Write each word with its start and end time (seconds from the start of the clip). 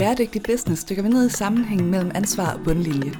Bæredygtig 0.00 0.42
business 0.42 0.84
dykker 0.84 1.02
vi 1.02 1.08
ned 1.08 1.26
i 1.26 1.30
sammenhængen 1.30 1.90
mellem 1.90 2.10
ansvar 2.14 2.54
og 2.54 2.60
bundlinje. 2.64 3.12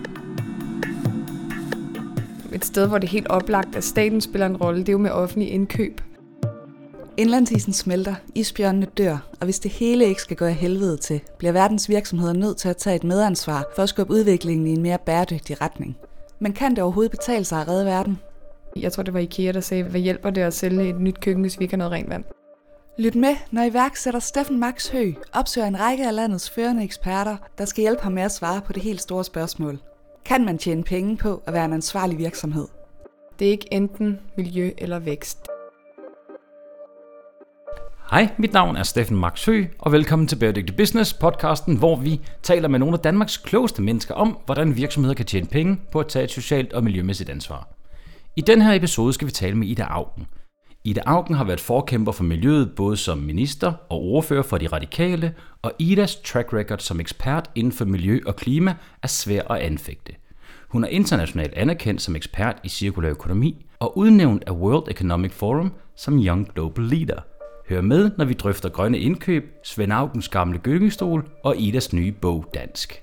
Et 2.53 2.64
sted, 2.64 2.88
hvor 2.88 2.99
det 2.99 3.06
er 3.06 3.11
helt 3.11 3.29
oplagt, 3.29 3.77
at 3.77 3.85
staten 3.85 4.21
spiller 4.21 4.46
en 4.46 4.56
rolle, 4.56 4.80
det 4.80 4.88
er 4.88 4.93
jo 4.93 4.98
med 4.98 5.11
offentlig 5.11 5.51
indkøb. 5.51 6.01
Indlandsisen 7.16 7.72
smelter, 7.72 8.14
isbjørnene 8.35 8.87
dør, 8.87 9.29
og 9.41 9.45
hvis 9.45 9.59
det 9.59 9.71
hele 9.71 10.05
ikke 10.07 10.23
skal 10.23 10.37
gå 10.37 10.45
af 10.45 10.55
helvede 10.55 10.96
til, 10.96 11.21
bliver 11.39 11.53
verdens 11.53 11.89
virksomheder 11.89 12.32
nødt 12.32 12.57
til 12.57 12.69
at 12.69 12.77
tage 12.77 12.97
et 12.97 13.05
medansvar 13.05 13.65
for 13.75 13.83
at 13.83 13.89
skubbe 13.89 14.12
udviklingen 14.12 14.67
i 14.67 14.73
en 14.73 14.83
mere 14.83 14.99
bæredygtig 15.07 15.61
retning. 15.61 15.97
Men 16.39 16.53
kan 16.53 16.71
det 16.71 16.79
overhovedet 16.79 17.11
betale 17.11 17.45
sig 17.45 17.61
at 17.61 17.69
redde 17.69 17.87
verden? 17.87 18.19
Jeg 18.77 18.93
tror, 18.93 19.03
det 19.03 19.15
var 19.15 19.21
IKEA, 19.21 19.53
der 19.53 19.61
sagde, 19.61 19.83
hvad 19.83 20.01
hjælper 20.01 20.31
det 20.31 20.41
at 20.41 20.55
sælge 20.55 20.89
et 20.89 21.01
nyt 21.01 21.21
køkken, 21.21 21.41
hvis 21.41 21.59
vi 21.59 21.65
ikke 21.65 21.73
har 21.73 21.79
noget 21.79 21.93
rent 21.93 22.11
vand? 22.11 22.25
Lyt 23.01 23.14
med, 23.14 23.37
når 23.51 23.62
iværksætter 23.62 24.21
Steffen 24.21 24.61
Max 24.61 24.89
Hø 24.89 25.12
opsøger 25.33 25.66
en 25.66 25.80
række 25.80 26.06
af 26.06 26.15
landets 26.15 26.51
førende 26.51 26.84
eksperter, 26.84 27.37
der 27.59 27.65
skal 27.65 27.83
hjælpe 27.83 28.02
ham 28.02 28.12
med 28.12 28.23
at 28.23 28.33
svare 28.33 28.61
på 28.61 28.73
det 28.73 28.83
helt 28.83 29.01
store 29.01 29.24
spørgsmål. 29.24 29.79
Kan 30.24 30.45
man 30.45 30.59
tjene 30.59 30.84
penge 30.84 31.16
på 31.16 31.43
at 31.47 31.52
være 31.52 31.65
en 31.65 31.73
ansvarlig 31.73 32.19
virksomhed? 32.19 32.69
Det 33.38 33.47
er 33.47 33.51
ikke 33.51 33.74
enten 33.74 34.19
miljø 34.37 34.71
eller 34.79 34.98
vækst. 34.98 35.47
Hej, 38.10 38.29
mit 38.38 38.52
navn 38.52 38.77
er 38.77 38.83
Steffen 38.83 39.16
Max 39.16 39.46
Hø, 39.46 39.65
og 39.79 39.93
velkommen 39.93 40.29
til 40.29 40.37
Bæredygtig 40.37 40.77
Business, 40.77 41.15
podcasten, 41.15 41.77
hvor 41.77 41.96
vi 41.96 42.21
taler 42.43 42.69
med 42.69 42.79
nogle 42.79 42.95
af 42.95 43.01
Danmarks 43.01 43.37
klogeste 43.37 43.82
mennesker 43.82 44.15
om, 44.15 44.38
hvordan 44.45 44.77
virksomheder 44.77 45.15
kan 45.15 45.27
tjene 45.27 45.46
penge 45.46 45.80
på 45.93 46.01
at 46.01 46.09
tage 46.09 46.24
et 46.24 46.30
socialt 46.30 46.73
og 46.73 46.85
miljømæssigt 46.85 47.30
ansvar. 47.30 47.69
I 48.37 48.41
den 48.41 48.62
her 48.62 48.73
episode 48.73 49.12
skal 49.12 49.27
vi 49.27 49.32
tale 49.32 49.57
med 49.57 49.69
Ida 49.69 49.82
Augen. 49.82 50.27
Ida 50.84 51.01
Augen 51.07 51.34
har 51.34 51.45
været 51.45 51.61
forkæmper 51.61 52.12
for 52.12 52.25
miljøet 52.25 52.73
både 52.77 52.97
som 52.97 53.19
minister 53.19 53.73
og 53.91 54.02
ordfører 54.02 54.43
for 54.43 54.59
de 54.59 54.66
radikale, 54.66 55.34
og 55.62 55.73
Idas 55.79 56.16
track 56.16 56.52
record 56.52 56.79
som 56.79 57.01
ekspert 57.01 57.51
inden 57.54 57.73
for 57.73 57.85
miljø 57.85 58.21
og 58.27 58.37
klima 58.37 58.74
er 59.02 59.09
svær 59.09 59.43
at 59.43 59.60
anfægte. 59.60 60.13
Hun 60.69 60.85
er 60.85 60.88
internationalt 60.88 61.54
anerkendt 61.54 62.02
som 62.02 62.16
ekspert 62.16 62.57
i 62.65 62.69
cirkulær 62.69 63.10
økonomi 63.10 63.66
og 63.79 63.99
udnævnt 63.99 64.44
af 64.47 64.53
World 64.53 64.88
Economic 64.91 65.32
Forum 65.32 65.72
som 65.97 66.19
Young 66.19 66.54
Global 66.54 66.84
Leader. 66.84 67.21
Hør 67.69 67.81
med, 67.81 68.10
når 68.19 68.25
vi 68.25 68.34
drøfter 68.34 68.69
grønne 68.69 68.99
indkøb, 68.99 69.44
Svend 69.65 69.93
Augens 69.93 70.28
gamle 70.28 70.59
gyngestol 70.59 71.28
og 71.44 71.56
Idas 71.59 71.93
nye 71.93 72.12
bog 72.12 72.47
Dansk. 72.54 73.03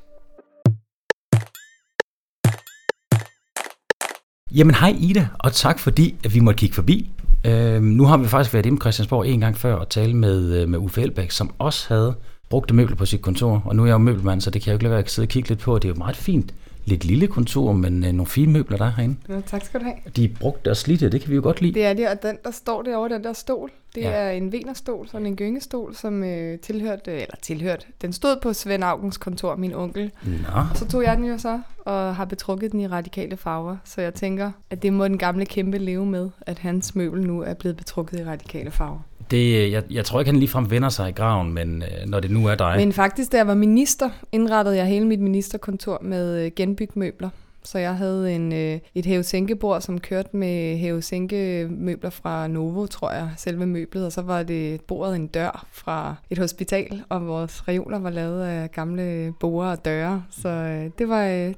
Jamen 4.56 4.76
hej 4.76 4.96
Ida, 5.00 5.28
og 5.40 5.54
tak 5.54 5.80
fordi 5.80 6.16
at 6.24 6.34
vi 6.34 6.40
måtte 6.40 6.58
kigge 6.58 6.76
forbi. 6.76 7.12
Øh, 7.46 7.82
nu 7.82 8.06
har 8.06 8.18
vi 8.18 8.28
faktisk 8.28 8.54
været 8.54 8.66
inde 8.66 8.78
på 8.78 8.82
Christiansborg 8.82 9.28
en 9.28 9.40
gang 9.40 9.58
før 9.58 9.76
og 9.76 9.90
tale 9.90 10.14
med, 10.14 10.62
øh, 10.62 10.70
med 10.70 10.80
Uffe 10.80 11.02
Elbæk, 11.02 11.32
som 11.32 11.52
også 11.60 11.86
havde 11.94 12.16
brugte 12.50 12.74
møbler 12.74 12.96
på 12.96 13.06
sit 13.06 13.22
kontor. 13.22 13.62
Og 13.66 13.76
nu 13.76 13.82
er 13.82 13.88
jeg 13.88 13.94
jo 13.94 13.98
møbelmand, 13.98 14.42
så 14.42 14.50
det 14.50 14.62
kan 14.62 14.68
jeg 14.68 14.74
jo 14.74 14.76
ikke 14.76 14.84
lade 14.84 14.92
være 14.92 15.04
at 15.04 15.12
sidde 15.12 15.26
og 15.26 15.30
kigge 15.30 15.50
lidt 15.50 15.60
på. 15.60 15.76
Det 15.76 15.86
er 15.86 15.90
jo 15.90 15.96
meget 15.96 16.16
fint 16.16 16.54
lidt 16.88 17.06
lille 17.06 17.28
kontor, 17.28 17.72
men 17.74 18.04
øh, 18.06 18.12
nogle 18.12 18.26
fine 18.28 18.52
møbler, 18.54 18.78
der 18.78 18.86
er 18.86 18.92
herinde. 18.98 19.16
Ja, 19.30 19.42
tak 19.42 19.66
skal 19.66 19.80
du 19.80 19.86
have. 19.86 19.96
De 20.16 20.26
er 20.26 20.30
brugt 20.40 20.68
og 20.68 20.78
slidte, 20.78 21.10
det 21.10 21.22
kan 21.22 21.30
vi 21.30 21.36
jo 21.36 21.42
godt 21.42 21.62
lide. 21.62 21.74
Det 21.74 21.86
er 21.86 21.94
det, 21.94 22.08
og 22.10 22.24
den, 22.24 22.38
der 22.44 22.52
står 22.52 22.82
derovre, 22.82 23.10
den 23.16 23.24
der 23.24 23.34
stol, 23.34 23.72
det 23.96 24.02
Ja. 24.02 24.10
er 24.10 24.32
en 24.32 24.52
venerstol, 24.52 25.08
sådan 25.08 25.28
en 25.28 25.36
gyngestol, 25.36 25.96
som 25.96 26.24
øh, 26.24 26.60
tilhørte, 26.60 27.12
eller 27.12 27.36
tilhørt, 27.42 27.88
den 28.02 28.14
stod 28.14 28.40
på 28.42 28.54
Svend 28.54 28.84
Augens 28.84 29.18
kontor, 29.18 29.56
min 29.56 29.74
onkel. 29.74 30.12
Nå, 30.24 30.62
Så 30.76 30.88
tog 30.88 31.04
jeg 31.04 31.18
den 31.18 31.26
jo 31.26 31.38
så, 31.38 31.62
og 31.86 32.16
har 32.16 32.26
betrukket 32.26 32.72
den 32.72 32.80
i 32.80 32.88
radikale 32.88 33.38
farver, 33.38 33.78
så 33.84 34.02
jeg 34.02 34.14
tænker, 34.14 34.52
at 34.70 34.84
det 34.84 34.94
må 34.94 35.04
den 35.08 35.18
gamle 35.18 35.46
kæmpe 35.46 35.78
leve 35.78 36.06
med, 36.06 36.30
at 36.42 36.60
hans 36.60 36.96
møbel 36.96 37.28
nu 37.28 37.42
er 37.42 37.54
blevet 37.54 37.78
betrukket 37.78 38.20
i 38.20 38.24
radikale 38.26 38.72
farver 38.72 39.00
det, 39.32 39.66
øh, 39.66 39.72
jeg, 39.72 39.84
jeg 39.92 40.06
tror 40.06 40.20
ikke, 40.20 40.32
han 40.32 40.40
ligefrem 40.40 40.72
vender 40.72 40.90
sig 40.90 41.10
i 41.10 41.12
graven, 41.12 41.54
men 41.54 41.84
øh, 41.84 42.10
når 42.10 42.20
det 42.20 42.32
nu 42.32 42.46
er 42.48 42.56
dig. 42.56 42.74
Men 42.78 42.94
faktisk, 42.94 43.32
da 43.32 43.38
jeg 43.38 43.48
var 43.48 43.54
minister, 43.54 44.10
indrettede 44.32 44.78
jeg 44.78 44.86
hele 44.86 45.08
mit 45.08 45.20
ministerkontor 45.20 46.00
med 46.02 46.46
øh, 46.46 46.52
genbygmøbler. 46.56 47.30
Så 47.64 47.80
jeg 47.80 47.96
havde 47.96 48.36
en, 48.36 48.54
øh, 48.54 48.80
et 48.96 49.06
hævesænkebord, 49.06 49.82
som 49.82 50.00
kørte 50.00 50.38
med 50.38 50.78
hævesænkemøbler 50.78 52.10
fra 52.10 52.48
Novo, 52.48 52.86
tror 52.86 53.12
jeg, 53.12 53.30
selve 53.38 53.66
møblet. 53.66 54.06
Og 54.06 54.12
så 54.12 54.22
var 54.22 54.44
det 54.44 54.82
bordet 54.82 55.16
en 55.16 55.28
dør 55.28 55.66
fra 55.72 56.16
et 56.30 56.38
hospital, 56.38 57.04
og 57.10 57.28
vores 57.28 57.68
reoler 57.68 58.00
var 58.00 58.10
lavet 58.10 58.44
af 58.44 58.72
gamle 58.72 59.34
borer 59.40 59.72
og 59.72 59.86
døre. 59.86 60.24
Så 60.30 60.50
øh, 60.50 60.90
det 60.98 61.10
var... 61.10 61.26
Øh, 61.26 61.54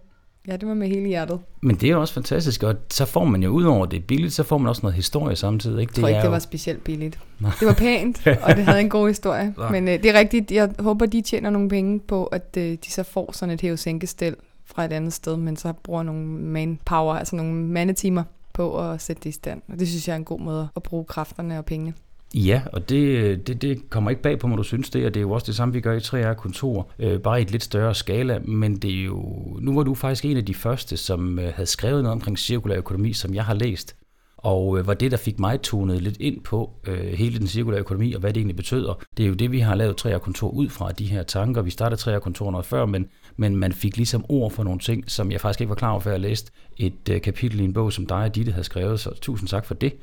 Ja, 0.49 0.57
det 0.57 0.67
var 0.67 0.73
med 0.73 0.87
hele 0.87 1.07
hjertet. 1.07 1.39
Men 1.61 1.75
det 1.75 1.83
er 1.87 1.91
jo 1.91 2.01
også 2.01 2.13
fantastisk, 2.13 2.63
og 2.63 2.75
så 2.91 3.05
får 3.05 3.25
man 3.25 3.43
jo, 3.43 3.49
udover 3.49 3.85
det 3.85 3.97
er 3.97 4.01
billigt, 4.07 4.33
så 4.33 4.43
får 4.43 4.57
man 4.57 4.67
også 4.67 4.79
noget 4.83 4.95
historie 4.95 5.35
samtidig. 5.35 5.81
Ikke? 5.81 5.91
Jeg 5.95 6.01
tror 6.01 6.07
ikke, 6.07 6.17
det 6.19 6.25
jo- 6.25 6.29
var 6.31 6.39
specielt 6.39 6.83
billigt. 6.83 7.19
Det 7.39 7.67
var 7.67 7.73
pænt, 7.73 8.27
og 8.43 8.55
det 8.55 8.63
havde 8.65 8.79
en 8.81 8.89
god 8.89 9.07
historie. 9.07 9.53
Nå. 9.57 9.69
Men 9.69 9.87
øh, 9.87 10.03
det 10.03 10.05
er 10.15 10.19
rigtigt, 10.19 10.51
jeg 10.51 10.69
håber, 10.79 11.05
de 11.05 11.21
tjener 11.21 11.49
nogle 11.49 11.69
penge 11.69 11.99
på, 11.99 12.25
at 12.25 12.57
øh, 12.57 12.63
de 12.85 12.91
så 12.91 13.03
får 13.03 13.31
sådan 13.33 13.53
et 13.53 13.61
hævesænkestel 13.61 14.35
fra 14.65 14.85
et 14.85 14.91
andet 14.93 15.13
sted, 15.13 15.37
men 15.37 15.55
så 15.57 15.73
bruger 15.83 16.03
nogle 16.03 16.25
manpower, 16.27 17.13
altså 17.15 17.35
nogle 17.35 17.53
mandetimer 17.53 18.23
på 18.53 18.89
at 18.91 19.01
sætte 19.01 19.19
det 19.23 19.29
i 19.29 19.33
stand. 19.33 19.61
Og 19.73 19.79
det 19.79 19.87
synes 19.87 20.07
jeg 20.07 20.13
er 20.13 20.17
en 20.17 20.25
god 20.25 20.39
måde 20.39 20.67
at 20.75 20.83
bruge 20.83 21.05
kræfterne 21.05 21.57
og 21.57 21.65
pengene. 21.65 21.93
Ja, 22.33 22.61
og 22.73 22.89
det, 22.89 23.47
det, 23.47 23.61
det 23.61 23.89
kommer 23.89 24.09
ikke 24.09 24.21
bag 24.21 24.39
på 24.39 24.47
mig, 24.47 24.57
du 24.57 24.63
synes 24.63 24.89
det, 24.89 25.05
og 25.05 25.13
det 25.13 25.19
er 25.19 25.21
jo 25.21 25.31
også 25.31 25.45
det 25.47 25.55
samme, 25.55 25.73
vi 25.73 25.81
gør 25.81 25.93
i 25.93 25.97
3R 25.97 26.33
kontor, 26.33 26.91
øh, 26.99 27.19
bare 27.19 27.39
i 27.39 27.41
et 27.41 27.51
lidt 27.51 27.63
større 27.63 27.95
skala, 27.95 28.39
men 28.39 28.75
det 28.75 28.99
er 28.99 29.03
jo, 29.03 29.21
nu 29.61 29.75
var 29.75 29.83
du 29.83 29.95
faktisk 29.95 30.25
en 30.25 30.37
af 30.37 30.45
de 30.45 30.53
første, 30.53 30.97
som 30.97 31.39
øh, 31.39 31.53
havde 31.53 31.67
skrevet 31.67 32.03
noget 32.03 32.13
omkring 32.13 32.39
cirkulær 32.39 32.77
økonomi, 32.77 33.13
som 33.13 33.33
jeg 33.33 33.45
har 33.45 33.53
læst, 33.53 33.95
og 34.37 34.79
øh, 34.79 34.87
var 34.87 34.93
det, 34.93 35.11
der 35.11 35.17
fik 35.17 35.39
mig 35.39 35.61
tonet 35.61 36.01
lidt 36.01 36.17
ind 36.19 36.41
på 36.41 36.71
øh, 36.87 37.13
hele 37.13 37.39
den 37.39 37.47
cirkulære 37.47 37.79
økonomi, 37.79 38.13
og 38.13 38.19
hvad 38.19 38.33
det 38.33 38.39
egentlig 38.39 38.55
betyder. 38.55 39.03
det 39.17 39.23
er 39.23 39.27
jo 39.27 39.33
det, 39.33 39.51
vi 39.51 39.59
har 39.59 39.75
lavet 39.75 40.05
3R 40.05 40.17
kontor 40.17 40.49
ud 40.49 40.69
fra, 40.69 40.91
de 40.91 41.05
her 41.05 41.23
tanker. 41.23 41.61
Vi 41.61 41.69
startede 41.69 42.15
3R 42.15 42.19
kontor 42.19 42.51
noget 42.51 42.65
før, 42.65 42.85
men, 42.85 43.07
men 43.37 43.55
man 43.55 43.73
fik 43.73 43.97
ligesom 43.97 44.25
ord 44.29 44.51
for 44.51 44.63
nogle 44.63 44.79
ting, 44.79 45.11
som 45.11 45.31
jeg 45.31 45.41
faktisk 45.41 45.61
ikke 45.61 45.69
var 45.69 45.75
klar 45.75 45.91
over, 45.91 45.99
før 45.99 46.11
jeg 46.11 46.19
læste 46.19 46.51
et 46.77 47.09
øh, 47.09 47.21
kapitel 47.21 47.59
i 47.59 47.63
en 47.63 47.73
bog, 47.73 47.93
som 47.93 48.05
dig 48.05 48.17
og 48.17 48.35
Ditte 48.35 48.51
havde 48.51 48.63
skrevet, 48.63 48.99
så 48.99 49.19
tusind 49.21 49.49
tak 49.49 49.65
for 49.65 49.73
det. 49.73 49.93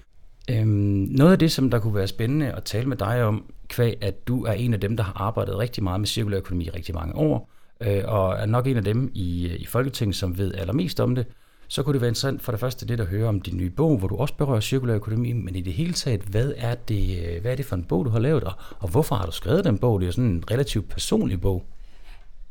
Øhm, 0.51 0.69
noget 1.11 1.33
af 1.33 1.39
det, 1.39 1.53
som 1.53 1.71
der 1.71 1.79
kunne 1.79 1.95
være 1.95 2.07
spændende 2.07 2.53
at 2.53 2.65
tale 2.65 2.89
med 2.89 2.97
dig 2.97 3.25
om, 3.25 3.45
kvæg 3.69 3.99
at 4.01 4.29
du 4.29 4.45
er 4.45 4.53
en 4.53 4.75
af 4.75 4.81
dem, 4.81 4.97
der 4.97 5.05
har 5.05 5.13
arbejdet 5.17 5.59
rigtig 5.59 5.85
meget 5.85 6.01
med 6.01 6.07
cirkulær 6.07 6.39
økonomi 6.39 6.65
i 6.65 6.71
rigtig 6.71 6.95
mange 6.95 7.15
år, 7.15 7.51
øh, 7.81 8.03
og 8.05 8.35
er 8.35 8.47
nok 8.47 8.67
en 8.67 8.77
af 8.77 8.85
dem 8.85 9.11
i, 9.15 9.49
øh, 9.49 9.61
i 9.61 9.67
Folketinget, 9.67 10.17
som 10.17 10.39
ved 10.39 10.55
allermest 10.55 11.01
om 11.01 11.15
det, 11.15 11.27
så 11.69 11.83
kunne 11.83 11.93
det 11.93 12.01
være 12.01 12.09
interessant 12.09 12.43
for 12.43 12.53
det 12.53 12.61
første 12.61 12.87
lidt 12.87 13.01
at 13.01 13.07
høre 13.07 13.29
om 13.29 13.41
din 13.41 13.57
nye 13.57 13.71
bog, 13.71 13.99
hvor 13.99 14.09
du 14.09 14.17
også 14.17 14.35
berører 14.35 14.61
cirkulær 14.61 14.95
økonomi, 14.95 15.33
men 15.33 15.57
i 15.57 15.61
det 15.61 15.73
hele 15.73 15.93
taget, 15.93 16.21
hvad 16.21 16.53
er 16.57 16.75
det, 16.75 17.19
øh, 17.25 17.41
hvad 17.41 17.53
er 17.53 17.57
det 17.57 17.65
for 17.65 17.77
en 17.77 17.85
bog, 17.85 18.05
du 18.05 18.11
har 18.11 18.19
lavet, 18.19 18.45
og, 18.45 18.53
og 18.79 18.89
hvorfor 18.89 19.15
har 19.15 19.27
du 19.27 19.33
skrevet 19.33 19.65
den 19.65 19.79
bog? 19.79 20.01
Det 20.01 20.05
er 20.05 20.09
jo 20.09 20.13
sådan 20.13 20.31
en 20.31 20.45
relativt 20.51 20.89
personlig 20.89 21.41
bog. 21.41 21.67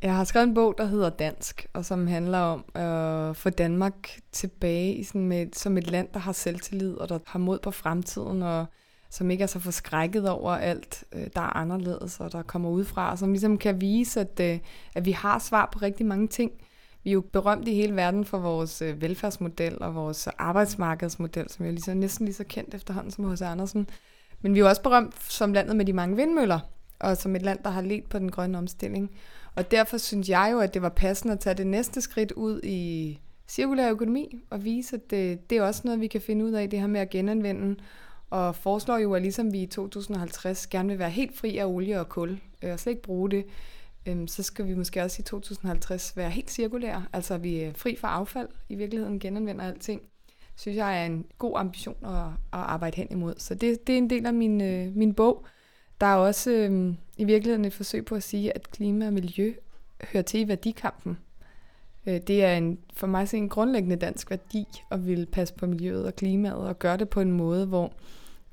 Jeg 0.06 0.16
har 0.16 0.24
skrevet 0.24 0.48
en 0.48 0.54
bog, 0.54 0.76
der 0.78 0.86
hedder 0.86 1.10
Dansk, 1.10 1.68
og 1.74 1.86
som 1.86 2.08
handler 2.08 2.38
om 2.38 2.66
at 2.74 3.36
få 3.36 3.50
Danmark 3.50 4.20
tilbage 4.32 4.94
i 4.94 5.04
sådan 5.04 5.28
med, 5.28 5.48
som 5.54 5.78
et 5.78 5.92
land, 5.92 6.08
der 6.14 6.20
har 6.20 6.32
selvtillid, 6.32 6.94
og 6.94 7.10
der 7.10 7.20
har 7.26 7.40
mod 7.40 7.60
på 7.60 7.72
fremtiden, 7.72 8.44
og 8.44 8.66
som 9.10 9.32
ikke 9.32 9.42
er 9.42 9.48
så 9.48 9.60
forskrækket 9.60 10.30
over 10.30 10.52
alt, 10.52 11.04
øh, 11.14 11.28
der 11.36 11.42
er 11.42 11.58
anderledes, 11.58 12.20
og 12.20 12.32
der 12.32 12.42
kommer 12.42 12.70
udefra, 12.70 13.12
og 13.12 13.20
som 13.20 13.32
ligesom 13.32 13.58
kan 13.58 13.82
vise, 13.82 14.20
at, 14.20 14.40
øh, 14.40 14.60
at 14.96 15.06
vi 15.06 15.12
har 15.12 15.40
svar 15.40 15.70
på 15.74 15.80
rigtig 15.82 16.06
mange 16.06 16.28
ting. 16.28 16.52
Vi 17.04 17.10
er 17.10 17.14
jo 17.14 17.22
berømt 17.22 17.68
i 17.68 17.74
hele 17.74 17.96
verden 17.96 18.26
for 18.26 18.38
vores 18.38 18.82
øh, 18.82 19.02
velfærdsmodel 19.02 19.78
og 19.82 19.96
vores 19.96 20.28
arbejdsmarkedsmodel, 20.28 21.50
som 21.50 21.66
er 21.66 21.72
lige 21.72 21.82
så, 21.82 21.94
næsten 21.94 22.26
lige 22.26 22.36
så 22.36 22.44
kendt 22.44 22.74
efterhånden 22.74 23.12
som 23.12 23.24
hos 23.26 23.42
Andersen. 23.42 23.88
Men 24.42 24.54
vi 24.54 24.60
er 24.60 24.64
jo 24.64 24.70
også 24.70 24.82
berømt 24.82 25.24
som 25.24 25.54
landet 25.54 25.76
med 25.76 25.86
de 25.86 25.94
mange 25.94 26.16
vindmøller, 26.16 26.60
og 27.00 27.18
som 27.18 27.36
et 27.36 27.42
land, 27.42 27.60
der 27.64 27.70
har 27.70 27.82
let 27.82 28.04
på 28.04 28.20
den 28.20 28.32
grønne 28.32 28.58
omstilling. 28.58 29.12
Og 29.56 29.72
derfor 29.72 29.98
synes 29.98 30.30
jeg 30.30 30.50
jo, 30.52 30.60
at 30.60 30.74
det 30.74 30.82
var 30.82 30.90
passende 30.90 31.34
at 31.34 31.40
tage 31.40 31.54
det 31.54 31.68
næste 31.68 32.02
skridt 32.02 32.32
ud 32.32 32.62
i 32.64 33.20
cirkulær 33.48 33.92
økonomi 33.92 34.42
og 34.50 34.64
vise, 34.64 34.96
at 34.96 35.12
det, 35.12 35.50
det 35.50 35.58
er 35.58 35.62
også 35.62 35.82
noget, 35.86 36.02
vi 36.02 36.08
kan 36.08 36.22
finde 36.22 36.46
ud 36.46 36.52
af, 36.52 36.70
det 36.70 36.80
her 36.80 36.88
med 36.88 37.00
at 37.00 37.10
genanvende. 37.10 37.76
Og 38.30 38.56
foreslår 38.56 38.98
jo, 38.98 39.14
at 39.14 39.22
ligesom 39.22 39.54
vi 39.54 39.62
i 39.62 39.66
2050 39.66 40.68
gerne 40.68 40.90
vil 40.90 41.00
være 41.00 41.10
helt 41.10 41.38
fri 41.38 41.58
af 41.58 41.66
olie 41.66 42.00
og 42.00 42.10
kul, 42.10 42.40
øh, 42.64 42.74
og 42.74 42.80
slet 42.80 42.92
ikke 42.92 43.02
bruge 43.02 43.32
det, 43.32 43.46
øhm, 44.06 44.28
så 44.28 44.44
skal 44.44 44.68
vi 44.68 44.74
måske 44.74 45.04
også 45.04 45.20
i 45.20 45.24
2050 45.24 46.18
være 46.18 46.30
helt 46.30 46.52
cirkulære. 46.52 47.06
Altså 47.14 47.34
at 47.34 47.44
vi 47.44 47.60
er 47.60 47.74
fri 47.74 47.96
for 47.96 48.08
affald, 48.08 48.48
i 48.70 48.76
virkeligheden 48.76 49.20
genanvender 49.20 49.66
alting. 49.66 50.02
Synes 50.56 50.78
jeg 50.78 51.02
er 51.02 51.06
en 51.06 51.26
god 51.38 51.54
ambition 51.56 51.96
at, 52.04 52.12
at 52.54 52.60
arbejde 52.60 52.98
hen 52.98 53.08
imod. 53.12 53.34
Så 53.38 53.56
det, 53.56 53.88
det 53.88 53.94
er 53.94 53.98
en 53.98 54.10
del 54.10 54.26
af 54.26 54.34
min, 54.34 54.62
øh, 54.62 54.96
min 54.96 55.14
bog. 55.14 55.46
Der 56.02 56.08
er 56.08 56.16
også 56.16 56.52
øh, 56.52 56.94
i 57.18 57.24
virkeligheden 57.24 57.66
et 57.66 57.74
forsøg 57.74 58.06
på 58.06 58.16
at 58.16 58.24
sige, 58.24 58.56
at 58.56 58.72
klima 58.72 59.08
og 59.08 59.14
miljø 59.14 59.54
hører 60.04 60.24
til 60.24 60.40
i 60.40 60.48
værdikampen. 60.48 61.18
Øh, 62.06 62.22
det 62.28 62.44
er 62.44 62.58
en, 62.58 62.80
for 62.94 63.08
mig 63.08 63.34
en 63.34 63.50
grundlæggende 63.50 63.96
dansk 63.96 64.30
værdi 64.30 64.66
at 64.92 65.08
ville 65.08 65.26
passe 65.26 65.54
på 65.54 65.66
miljøet 65.66 66.06
og 66.06 66.16
klimaet 66.16 66.68
og 66.68 66.80
gøre 66.80 66.98
det 66.98 67.10
på 67.10 67.22
en 67.22 67.32
måde, 67.32 67.66
hvor 67.66 67.94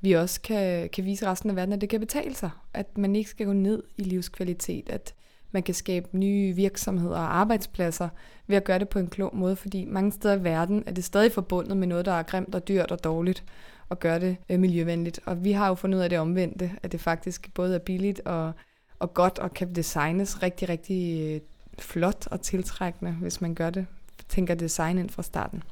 vi 0.00 0.12
også 0.12 0.40
kan, 0.40 0.88
kan 0.88 1.04
vise 1.04 1.26
resten 1.26 1.50
af 1.50 1.56
verden, 1.56 1.72
at 1.72 1.80
det 1.80 1.88
kan 1.88 2.00
betale 2.00 2.34
sig. 2.34 2.50
At 2.74 2.98
man 2.98 3.16
ikke 3.16 3.30
skal 3.30 3.46
gå 3.46 3.52
ned 3.52 3.82
i 3.96 4.02
livskvalitet, 4.02 4.90
at 4.90 5.14
man 5.50 5.62
kan 5.62 5.74
skabe 5.74 6.18
nye 6.18 6.52
virksomheder 6.52 7.16
og 7.16 7.36
arbejdspladser 7.36 8.08
ved 8.46 8.56
at 8.56 8.64
gøre 8.64 8.78
det 8.78 8.88
på 8.88 8.98
en 8.98 9.06
klog 9.06 9.36
måde, 9.36 9.56
fordi 9.56 9.84
mange 9.84 10.12
steder 10.12 10.36
i 10.36 10.44
verden 10.44 10.84
er 10.86 10.92
det 10.92 11.04
stadig 11.04 11.32
forbundet 11.32 11.76
med 11.76 11.86
noget, 11.86 12.04
der 12.04 12.12
er 12.12 12.22
grimt 12.22 12.54
og 12.54 12.68
dyrt 12.68 12.90
og 12.90 13.04
dårligt, 13.04 13.44
og 13.92 14.00
gøre 14.00 14.20
det 14.20 14.36
øh, 14.48 14.60
miljøvenligt. 14.60 15.20
Og 15.26 15.44
vi 15.44 15.52
har 15.52 15.68
jo 15.68 15.74
fundet 15.74 15.98
ud 15.98 16.02
af 16.02 16.10
det 16.10 16.18
omvendte, 16.18 16.70
at 16.82 16.92
det 16.92 17.00
faktisk 17.00 17.54
både 17.54 17.74
er 17.74 17.78
billigt 17.78 18.20
og, 18.20 18.52
og 18.98 19.14
godt 19.14 19.38
og 19.38 19.54
kan 19.54 19.74
designes 19.74 20.42
rigtig, 20.42 20.68
rigtig 20.68 21.32
øh, 21.34 21.40
flot 21.78 22.26
og 22.30 22.40
tiltrækkende, 22.40 23.12
hvis 23.12 23.40
man 23.40 23.54
gør 23.54 23.70
det, 23.70 23.86
tænker 24.28 24.54
design 24.54 24.98
ind 24.98 25.10
fra 25.10 25.22
starten. 25.22 25.62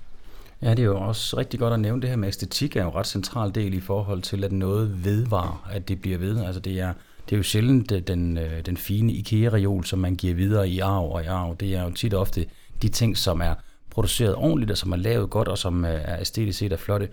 Ja, 0.63 0.71
det 0.71 0.79
er 0.79 0.85
jo 0.85 1.01
også 1.01 1.37
rigtig 1.37 1.61
godt 1.61 1.75
at 1.75 1.81
nævne 1.81 2.03
det 2.03 2.11
her 2.11 2.17
med 2.17 2.29
æstetik 2.29 2.77
er 2.77 2.83
jo 2.83 2.89
en 2.89 2.95
ret 2.95 3.07
central 3.07 3.55
del 3.55 3.75
i 3.75 3.81
forhold 3.81 4.23
til, 4.23 4.45
at 4.45 4.53
noget 4.53 5.05
vedvarer, 5.05 5.69
at 5.73 5.89
det 5.89 6.01
bliver 6.01 6.19
ved. 6.19 6.45
Altså 6.45 6.61
det 6.61 6.81
er, 6.81 6.93
det 7.25 7.33
er 7.33 7.37
jo 7.37 7.43
sjældent 7.43 7.93
øh, 7.93 8.01
den, 8.01 8.39
øh, 8.39 8.67
den 8.67 8.77
fine 8.77 9.13
IKEA-reol, 9.13 9.85
som 9.85 9.99
man 9.99 10.17
giver 10.17 10.35
videre 10.35 10.69
i 10.69 10.79
arv 10.79 11.11
og 11.13 11.23
i 11.23 11.27
arv. 11.27 11.57
Det 11.57 11.75
er 11.75 11.85
jo 11.85 11.91
tit 11.91 12.15
ofte 12.15 12.47
de 12.83 12.89
ting, 12.89 13.17
som 13.17 13.41
er 13.41 13.55
produceret 13.91 14.35
ordentligt, 14.35 14.71
og 14.71 14.79
som 14.79 14.93
er 14.93 14.97
lavet 14.97 15.31
godt, 15.31 15.49
og 15.49 15.59
som 15.59 15.85
øh, 15.85 16.01
er 16.05 16.21
æstetisk 16.21 16.59
set 16.59 16.73
er 16.73 16.77
flotte. 16.77 17.09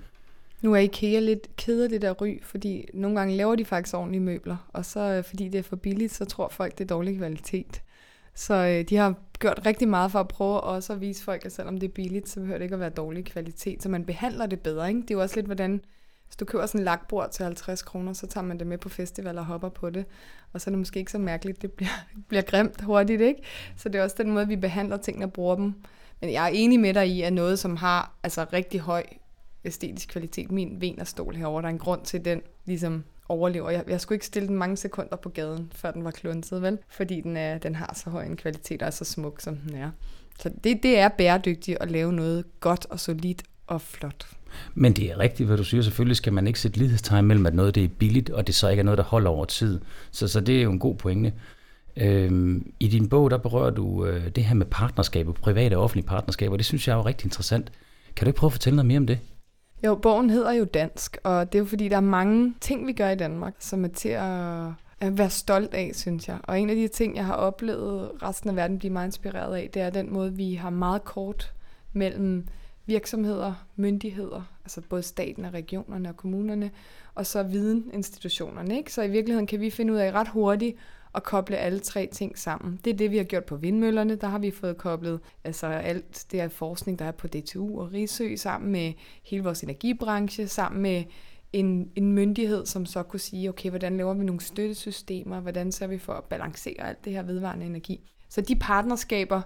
Nu 0.62 0.74
er 0.74 0.78
IKEA 0.78 1.20
lidt 1.20 1.56
ked 1.56 1.84
af 1.84 1.90
det 1.90 2.02
der 2.02 2.12
ry, 2.12 2.44
fordi 2.44 2.86
nogle 2.94 3.18
gange 3.20 3.36
laver 3.36 3.56
de 3.56 3.66
faktisk 3.66 3.96
ordentlige 3.96 4.22
møbler, 4.22 4.58
og 4.74 4.86
så 4.86 5.00
øh, 5.00 5.24
fordi 5.24 5.50
det 5.50 5.60
er 5.60 5.64
for 5.64 5.76
billigt, 5.76 6.14
så 6.14 6.26
tror 6.26 6.48
folk, 6.50 6.78
det 6.78 6.84
er 6.84 6.88
dårlig 6.88 7.18
kvalitet. 7.18 7.82
Så 8.34 8.54
øh, 8.54 8.90
de 8.90 8.96
har 8.96 9.14
gjort 9.40 9.62
rigtig 9.66 9.88
meget 9.88 10.12
for 10.12 10.20
at 10.20 10.28
prøve 10.28 10.62
også 10.62 10.94
at 10.94 11.02
vise 11.02 11.24
folk, 11.24 11.46
at 11.46 11.52
selvom 11.52 11.80
det 11.80 11.88
er 11.88 11.94
billigt, 11.94 12.30
så 12.30 12.40
behøver 12.40 12.58
det 12.58 12.64
ikke 12.64 12.74
at 12.74 12.80
være 12.80 12.90
dårlig 12.90 13.26
kvalitet. 13.26 13.84
Så 13.84 13.90
man 13.90 14.06
behandler 14.06 14.46
det 14.46 14.60
bedre. 14.60 14.90
Ikke? 14.90 15.02
Det 15.02 15.12
er 15.12 15.16
jo 15.16 15.22
også 15.22 15.36
lidt, 15.36 15.46
hvordan 15.46 15.82
hvis 16.28 16.36
du 16.36 16.46
køber 16.46 16.66
sådan 16.66 16.82
en 16.82 16.86
lakbord 16.86 17.32
til 17.32 17.46
50 17.46 17.82
kroner, 17.82 18.14
så 18.14 18.28
tager 18.28 18.46
man 18.46 18.60
det 18.60 18.68
med 18.68 18.78
på 18.78 18.90
festival 18.90 19.38
og 19.38 19.46
hopper 19.46 19.70
på 19.70 19.90
det. 19.90 20.06
Og 20.54 20.62
så 20.62 20.70
er 20.70 20.72
det 20.72 20.80
måske 20.80 21.00
ikke 21.00 21.12
så 21.12 21.18
mærkeligt, 21.18 21.62
det 21.62 21.72
bliver, 21.72 22.06
bliver 22.28 22.42
grimt 22.42 22.82
hurtigt, 22.82 23.22
ikke? 23.22 23.42
Så 23.76 23.90
det 23.90 24.00
er 24.00 24.04
også 24.04 24.16
den 24.20 24.32
måde, 24.32 24.48
vi 24.48 24.56
behandler 24.56 24.98
tingene 24.98 25.26
og 25.26 25.34
bruger 25.34 25.56
dem. 25.56 25.74
Men 26.22 26.32
jeg 26.32 26.44
er 26.44 26.52
enig 26.54 26.80
med 26.80 26.94
dig 26.94 27.08
i, 27.08 27.22
at 27.22 27.34
noget, 27.34 27.60
som 27.60 27.76
har 27.76 28.12
altså 28.24 28.46
rigtig 28.54 28.80
høj 28.80 29.04
æstetisk 29.66 30.10
kvalitet, 30.10 30.52
min 30.52 30.82
venerstol 30.82 31.36
herover, 31.36 31.62
der 31.62 31.68
er 31.68 31.72
en 31.72 31.80
grund 31.80 32.02
til, 32.06 32.26
den 32.26 32.42
ligesom 32.66 33.04
overlever. 33.30 33.70
Jeg, 33.70 33.84
jeg 33.88 34.02
skulle 34.02 34.16
ikke 34.16 34.26
stille 34.26 34.48
den 34.48 34.58
mange 34.58 34.78
sekunder 34.78 35.16
på 35.16 35.30
gaden, 35.30 35.72
før 35.76 35.92
den 35.92 36.04
var 36.04 36.12
klunset, 36.12 36.62
vel? 36.62 36.78
Fordi 36.90 37.22
den, 37.22 37.38
er, 37.38 37.58
den 37.58 37.76
har 37.76 37.94
så 38.04 38.10
høj 38.10 38.26
en 38.26 38.36
kvalitet 38.36 38.82
og 38.82 38.88
er 38.88 38.92
så 38.92 39.06
smuk, 39.06 39.42
som 39.42 39.58
den 39.58 39.76
er. 39.76 39.92
Så 40.40 40.52
det, 40.64 40.84
det 40.84 41.00
er 41.00 41.10
bæredygtigt 41.10 41.78
at 41.82 41.92
lave 41.92 42.14
noget 42.14 42.46
godt 42.60 42.86
og 42.90 43.00
solidt 43.00 43.44
og 43.68 43.82
flot. 43.82 44.28
Men 44.76 44.94
det 44.94 45.12
er 45.12 45.20
rigtigt, 45.20 45.48
hvad 45.48 45.58
du 45.58 45.64
siger. 45.64 45.82
Selvfølgelig 45.82 46.16
skal 46.16 46.34
man 46.34 46.48
ikke 46.48 46.60
sætte 46.60 46.78
lighedstegn 46.78 47.26
mellem, 47.26 47.46
at 47.46 47.54
noget 47.54 47.76
det 47.76 47.84
er 47.84 47.88
billigt, 47.88 48.30
og 48.30 48.48
det 48.48 48.56
så 48.56 48.70
ikke 48.70 48.80
er 48.80 48.84
noget, 48.84 48.98
der 48.98 49.04
holder 49.04 49.30
over 49.30 49.46
tid. 49.46 49.82
Så, 50.12 50.28
så 50.28 50.40
det 50.40 50.58
er 50.58 50.62
jo 50.62 50.72
en 50.72 50.80
god 50.80 50.96
pointe. 50.96 51.34
Øhm, 51.98 52.72
I 52.80 52.88
din 52.88 53.10
bog, 53.10 53.32
der 53.32 53.38
berører 53.38 53.72
du 53.72 54.06
øh, 54.06 54.30
det 54.36 54.44
her 54.44 54.56
med 54.56 54.66
partnerskaber, 54.66 55.32
private 55.34 55.78
og 55.78 55.84
offentlige 55.84 56.08
partnerskaber. 56.08 56.58
Det 56.58 56.66
synes 56.66 56.88
jeg 56.88 56.94
er 56.94 56.98
jo 56.98 57.06
rigtig 57.06 57.26
interessant. 57.26 57.72
Kan 58.16 58.26
du 58.26 58.30
ikke 58.30 58.38
prøve 58.38 58.50
at 58.50 58.54
fortælle 58.54 58.76
noget 58.76 58.88
mere 58.88 58.98
om 58.98 59.08
det? 59.08 59.20
Jo, 59.84 59.96
bogen 59.96 60.30
hedder 60.30 60.52
jo 60.52 60.66
Dansk, 60.66 61.18
og 61.24 61.52
det 61.52 61.58
er 61.58 61.60
jo 61.60 61.66
fordi, 61.66 61.88
der 61.88 61.96
er 61.96 62.02
mange 62.02 62.56
ting, 62.62 62.88
vi 62.88 62.94
gør 62.94 63.10
i 63.10 63.16
Danmark, 63.16 63.56
som 63.60 63.84
er 63.84 63.88
til 63.88 64.10
at, 64.10 64.68
at 65.00 65.18
være 65.18 65.30
stolt 65.30 65.74
af, 65.74 65.92
synes 65.94 66.28
jeg. 66.28 66.38
Og 66.44 66.60
en 66.60 66.70
af 66.70 66.76
de 66.76 66.88
ting, 66.88 67.16
jeg 67.16 67.26
har 67.26 67.34
oplevet 67.34 68.12
resten 68.24 68.50
af 68.50 68.56
verden 68.56 68.80
blive 68.80 68.94
meget 68.94 69.08
inspireret 69.08 69.56
af, 69.56 69.70
det 69.74 69.82
er 69.82 69.90
den 69.90 70.14
måde, 70.14 70.34
vi 70.34 70.54
har 70.54 70.70
meget 70.70 71.04
kort 71.04 71.54
mellem 71.94 72.48
virksomheder, 72.86 73.66
myndigheder, 73.76 74.42
altså 74.64 74.82
både 74.82 75.04
staten 75.04 75.46
og 75.46 75.54
regionerne 75.54 76.10
og 76.10 76.18
kommunerne, 76.18 76.72
og 77.16 77.26
så 77.26 77.44
videninstitutionerne. 77.44 78.78
Ikke? 78.78 78.94
Så 78.94 79.02
i 79.02 79.10
virkeligheden 79.10 79.48
kan 79.48 79.60
vi 79.60 79.70
finde 79.70 79.94
ud 79.94 79.98
af 79.98 80.12
ret 80.12 80.28
hurtigt 80.28 80.78
at 81.18 81.24
koble 81.24 81.58
alle 81.58 81.80
tre 81.80 82.10
ting 82.12 82.38
sammen. 82.38 82.80
Det 82.86 82.94
er 82.94 82.98
det, 82.98 83.12
vi 83.12 83.18
har 83.18 83.24
gjort 83.24 83.46
på 83.46 83.56
vindmøllerne. 83.56 84.16
Der 84.16 84.28
har 84.28 84.40
vi 84.40 84.52
fået 84.52 84.78
koblet 84.78 85.20
altså 85.44 85.68
alt 85.68 86.26
det 86.32 86.42
her 86.42 86.48
forskning, 86.48 87.00
der 87.00 87.06
er 87.06 87.12
på 87.12 87.28
DTU 87.28 87.82
og 87.82 87.94
Rigsø, 87.94 88.36
sammen 88.36 88.72
med 88.72 88.94
hele 89.24 89.44
vores 89.44 89.62
energibranche, 89.62 90.48
sammen 90.48 90.82
med 90.82 91.04
en, 91.54 91.92
en 91.96 92.12
myndighed, 92.12 92.66
som 92.66 92.86
så 92.86 93.04
kunne 93.04 93.20
sige, 93.20 93.50
okay, 93.50 93.70
hvordan 93.70 93.98
laver 93.98 94.14
vi 94.14 94.24
nogle 94.24 94.42
støttesystemer, 94.42 95.40
hvordan 95.40 95.72
sørger 95.72 95.92
vi 95.92 95.98
for 95.98 96.14
at 96.14 96.24
balancere 96.24 96.88
alt 96.88 97.06
det 97.06 97.14
her 97.14 97.24
vedvarende 97.24 97.66
energi. 97.66 98.12
Så 98.30 98.42
de 98.42 98.56
partnerskaber 98.56 99.42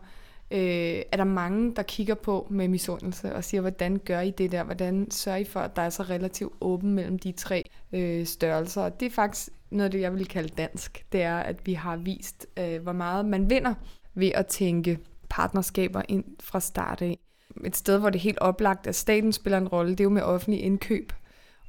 øh, 0.51 1.01
er 1.11 1.17
der 1.17 1.23
mange, 1.23 1.75
der 1.75 1.83
kigger 1.83 2.15
på 2.15 2.47
med 2.49 2.67
misundelse 2.67 3.35
og 3.35 3.43
siger, 3.43 3.61
hvordan 3.61 3.97
gør 3.97 4.21
I 4.21 4.31
det 4.31 4.51
der? 4.51 4.63
Hvordan 4.63 5.11
sørger 5.11 5.37
I 5.37 5.43
for, 5.43 5.59
at 5.59 5.75
der 5.75 5.81
er 5.81 5.89
så 5.89 6.03
relativt 6.03 6.53
åben 6.61 6.93
mellem 6.93 7.19
de 7.19 7.31
tre 7.31 7.69
øh, 7.93 8.25
størrelser? 8.25 8.81
Og 8.81 8.99
det 8.99 9.05
er 9.05 9.09
faktisk 9.09 9.49
noget 9.71 9.85
af 9.85 9.91
det, 9.91 10.01
jeg 10.01 10.13
vil 10.13 10.27
kalde 10.27 10.49
dansk. 10.57 11.05
Det 11.11 11.21
er, 11.21 11.37
at 11.37 11.55
vi 11.65 11.73
har 11.73 11.97
vist, 11.97 12.47
øh, 12.57 12.81
hvor 12.81 12.91
meget 12.91 13.25
man 13.25 13.49
vinder 13.49 13.73
ved 14.13 14.31
at 14.35 14.47
tænke 14.47 14.99
partnerskaber 15.29 16.01
ind 16.07 16.23
fra 16.39 16.59
start 16.59 17.01
af. 17.01 17.19
Et 17.65 17.75
sted, 17.75 17.99
hvor 17.99 18.09
det 18.09 18.19
er 18.19 18.23
helt 18.23 18.39
oplagt, 18.39 18.87
at 18.87 18.95
staten 18.95 19.33
spiller 19.33 19.57
en 19.57 19.67
rolle, 19.67 19.91
det 19.91 19.99
er 19.99 20.03
jo 20.03 20.09
med 20.09 20.21
offentlig 20.21 20.63
indkøb. 20.63 21.13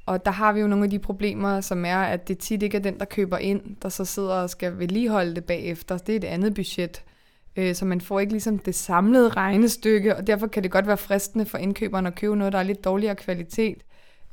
Og 0.05 0.25
der 0.25 0.31
har 0.31 0.53
vi 0.53 0.59
jo 0.59 0.67
nogle 0.67 0.85
af 0.85 0.89
de 0.89 0.99
problemer, 0.99 1.61
som 1.61 1.85
er, 1.85 1.97
at 1.97 2.27
det 2.27 2.37
tit 2.37 2.63
ikke 2.63 2.77
er 2.77 2.81
den, 2.81 2.99
der 2.99 3.05
køber 3.05 3.37
ind, 3.37 3.61
der 3.81 3.89
så 3.89 4.05
sidder 4.05 4.33
og 4.33 4.49
skal 4.49 4.79
vedligeholde 4.79 5.35
det 5.35 5.45
bagefter. 5.45 5.97
Det 5.97 6.13
er 6.13 6.17
et 6.17 6.23
andet 6.23 6.53
budget. 6.53 7.03
Øh, 7.55 7.75
så 7.75 7.85
man 7.85 8.01
får 8.01 8.19
ikke 8.19 8.33
ligesom 8.33 8.59
det 8.59 8.75
samlede 8.75 9.29
regnestykke, 9.29 10.15
og 10.15 10.27
derfor 10.27 10.47
kan 10.47 10.63
det 10.63 10.71
godt 10.71 10.87
være 10.87 10.97
fristende 10.97 11.45
for 11.45 11.57
indkøberen 11.57 12.05
at 12.07 12.15
købe 12.15 12.35
noget, 12.35 12.53
der 12.53 12.59
er 12.59 12.63
lidt 12.63 12.83
dårligere 12.83 13.15
kvalitet. 13.15 13.77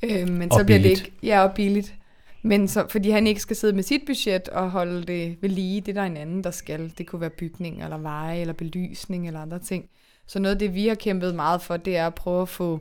Øh, 0.02 0.28
men 0.28 0.52
og 0.52 0.58
så 0.58 0.64
bliver 0.64 0.78
billigt. 0.78 1.00
det 1.00 1.06
ikke... 1.06 1.17
Ja, 1.22 1.43
og 1.43 1.55
billigt. 1.55 1.94
Men 2.42 2.69
så, 2.69 2.87
fordi 2.88 3.10
han 3.10 3.26
ikke 3.26 3.40
skal 3.40 3.56
sidde 3.56 3.72
med 3.72 3.82
sit 3.82 4.02
budget 4.06 4.48
og 4.48 4.70
holde 4.70 5.02
det 5.02 5.38
ved 5.42 5.48
lige, 5.48 5.81
det 5.81 5.88
er 5.88 6.00
der 6.00 6.06
en 6.06 6.16
anden, 6.16 6.44
der 6.44 6.50
skal. 6.50 6.92
Det 6.98 7.06
kunne 7.06 7.20
være 7.20 7.31
bygning, 7.31 7.82
eller 7.82 7.98
veje, 7.98 8.40
eller 8.40 8.54
belysning, 8.54 9.26
eller 9.26 9.40
andre 9.40 9.58
ting. 9.58 9.88
Så 10.26 10.38
noget 10.38 10.54
af 10.54 10.58
det, 10.58 10.75
vi 10.75 10.88
har 10.88 10.94
kæmpet 10.94 11.34
meget 11.34 11.62
for, 11.62 11.76
det 11.76 11.96
er 11.96 12.06
at 12.06 12.14
prøve 12.14 12.42
at 12.42 12.48
få 12.48 12.81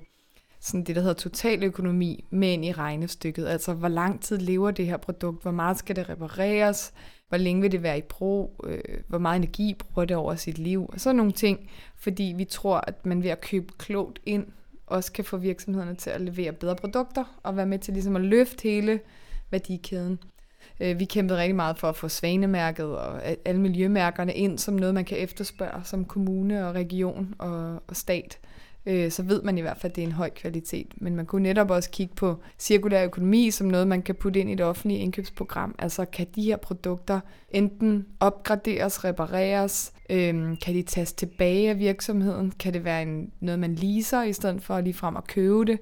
sådan 0.60 0.84
det, 0.84 0.96
der 0.96 1.02
hedder 1.02 1.16
totaløkonomi 1.16 2.26
med 2.30 2.54
ind 2.54 2.66
i 2.66 2.72
regnestykket. 2.72 3.48
Altså, 3.48 3.74
hvor 3.74 3.88
lang 3.88 4.22
tid 4.22 4.38
lever 4.38 4.72
det 4.72 4.86
her 4.86 4.98
produkt? 4.98 5.42
Hvor 5.42 5.52
meget 5.52 5.78
skal 5.78 5.96
det 5.96 6.10
repareres? 6.10 6.94
Hvor 7.30 7.38
længe 7.38 7.62
vil 7.62 7.72
det 7.72 7.84
være 7.84 7.98
i 7.98 8.02
brug? 8.02 8.66
Øh, 8.68 8.80
hvor 9.08 9.18
meget 9.18 9.36
energi 9.36 9.74
bruger 9.74 10.06
det 10.06 10.18
over 10.18 10.36
sit 10.36 10.58
liv? 10.58 10.90
Og 10.94 11.00
sådan 11.00 11.16
nogle 11.16 11.32
ting, 11.32 11.70
fordi 11.98 12.34
vi 12.38 12.46
tror, 12.46 12.84
at 12.88 13.06
man 13.06 13.24
ved 13.24 13.30
at 13.30 13.42
købe 13.42 13.74
klogt 13.78 14.20
ind, 14.26 14.46
også 14.88 15.12
kan 15.12 15.26
få 15.26 15.38
virksomhederne 15.38 15.96
til 15.96 16.10
at 16.10 16.22
levere 16.22 16.52
bedre 16.52 16.76
produkter, 16.76 17.40
og 17.44 17.58
være 17.58 17.66
med 17.66 17.80
til 17.80 17.94
ligesom 17.94 18.16
at 18.16 18.22
løfte 18.22 18.64
hele 18.64 19.00
værdikæden. 19.52 20.20
Øh, 20.80 21.00
vi 21.00 21.06
kæmpede 21.06 21.40
rigtig 21.40 21.56
meget 21.56 21.80
for 21.80 21.90
at 21.90 21.96
få 21.96 22.08
svanemærket 22.08 22.86
og 22.86 23.22
alle 23.46 23.62
miljømærkerne 23.62 24.34
ind 24.34 24.58
som 24.58 24.74
noget, 24.74 24.94
man 24.96 25.06
kan 25.06 25.18
efterspørge 25.18 25.82
som 25.84 26.06
kommune 26.06 26.68
og 26.68 26.76
region 26.76 27.36
og, 27.40 27.84
og 27.88 27.96
stat 27.96 28.40
øh, 28.86 29.12
så 29.12 29.24
ved 29.24 29.42
man 29.42 29.58
i 29.58 29.62
hvert 29.62 29.78
fald, 29.78 29.92
at 29.92 29.96
det 29.96 30.02
er 30.02 30.08
en 30.08 30.14
høj 30.14 30.30
kvalitet. 30.30 30.94
Men 30.98 31.16
man 31.16 31.26
kunne 31.26 31.44
netop 31.44 31.72
også 31.72 31.90
kigge 31.90 32.16
på 32.16 32.36
cirkulær 32.60 33.06
økonomi 33.06 33.52
som 33.52 33.68
noget, 33.68 33.88
man 33.88 34.02
kan 34.02 34.16
putte 34.16 34.40
ind 34.40 34.50
i 34.50 34.56
det 34.56 34.66
offentlige 34.66 35.00
indkøbsprogram. 35.00 35.76
Altså 35.80 36.06
kan 36.06 36.28
de 36.36 36.42
her 36.42 36.58
produkter 36.58 37.20
enten 37.50 38.06
opgraderes, 38.20 39.04
repareres, 39.04 39.94
øh, 40.10 40.58
kan 40.62 40.74
de 40.74 40.82
tages 40.82 41.14
tilbage 41.14 41.70
af 41.70 41.80
virksomheden, 41.80 42.52
kan 42.52 42.74
det 42.74 42.84
være 42.84 43.02
en, 43.02 43.32
noget, 43.40 43.60
man 43.60 43.76
leaser 43.76 44.24
i 44.24 44.34
stedet 44.34 44.62
for 44.62 44.82
lige 44.82 44.94
frem 44.94 45.18
at 45.18 45.28
købe 45.28 45.66
det. 45.66 45.80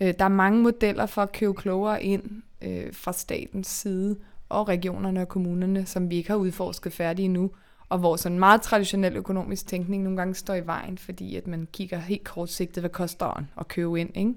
Øh, 0.00 0.14
der 0.18 0.24
er 0.24 0.28
mange 0.28 0.62
modeller 0.62 1.06
for 1.06 1.22
at 1.22 1.32
købe 1.32 1.54
klogere 1.54 2.02
ind 2.02 2.42
øh, 2.62 2.92
fra 2.92 3.12
statens 3.12 3.66
side, 3.66 4.16
og 4.48 4.68
regionerne 4.68 5.20
og 5.20 5.28
kommunerne, 5.28 5.86
som 5.86 6.10
vi 6.10 6.16
ikke 6.16 6.30
har 6.30 6.36
udforsket 6.36 6.92
færdigt 6.92 7.24
endnu 7.24 7.50
og 7.88 7.98
hvor 7.98 8.16
sådan 8.16 8.38
meget 8.38 8.62
traditionel 8.62 9.16
økonomisk 9.16 9.66
tænkning 9.66 10.02
nogle 10.02 10.16
gange 10.16 10.34
står 10.34 10.54
i 10.54 10.66
vejen, 10.66 10.98
fordi 10.98 11.36
at 11.36 11.46
man 11.46 11.68
kigger 11.72 11.98
helt 11.98 12.24
kortsigtet, 12.24 12.82
hvad 12.82 12.90
koster 12.90 13.32
den 13.32 13.48
at 13.60 13.68
købe 13.68 14.00
ind, 14.00 14.16
ikke? 14.16 14.34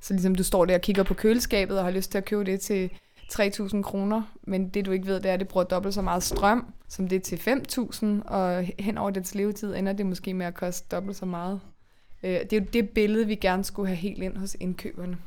Så 0.00 0.14
ligesom 0.14 0.34
du 0.34 0.42
står 0.42 0.64
der 0.64 0.74
og 0.74 0.80
kigger 0.80 1.02
på 1.02 1.14
køleskabet 1.14 1.78
og 1.78 1.84
har 1.84 1.90
lyst 1.90 2.10
til 2.10 2.18
at 2.18 2.24
købe 2.24 2.44
det 2.44 2.60
til 2.60 2.90
3.000 3.32 3.82
kroner, 3.82 4.22
men 4.42 4.68
det 4.68 4.86
du 4.86 4.90
ikke 4.90 5.06
ved, 5.06 5.20
det 5.20 5.26
er, 5.26 5.34
at 5.34 5.40
det 5.40 5.48
bruger 5.48 5.64
dobbelt 5.64 5.94
så 5.94 6.02
meget 6.02 6.22
strøm, 6.22 6.74
som 6.88 7.08
det 7.08 7.16
er 7.16 7.20
til 7.20 7.36
5.000, 7.36 8.28
og 8.28 8.68
hen 8.78 8.98
over 8.98 9.10
dets 9.10 9.34
levetid 9.34 9.74
ender 9.74 9.92
det 9.92 10.06
måske 10.06 10.34
med 10.34 10.46
at 10.46 10.54
koste 10.54 10.96
dobbelt 10.96 11.16
så 11.16 11.26
meget. 11.26 11.60
Øh, 12.22 12.30
det 12.30 12.52
er 12.52 12.60
jo 12.60 12.66
det 12.72 12.90
billede, 12.90 13.26
vi 13.26 13.34
gerne 13.34 13.64
skulle 13.64 13.88
have 13.88 13.96
helt 13.96 14.22
ind 14.22 14.36
hos 14.36 14.56
indkøberne. 14.60 15.18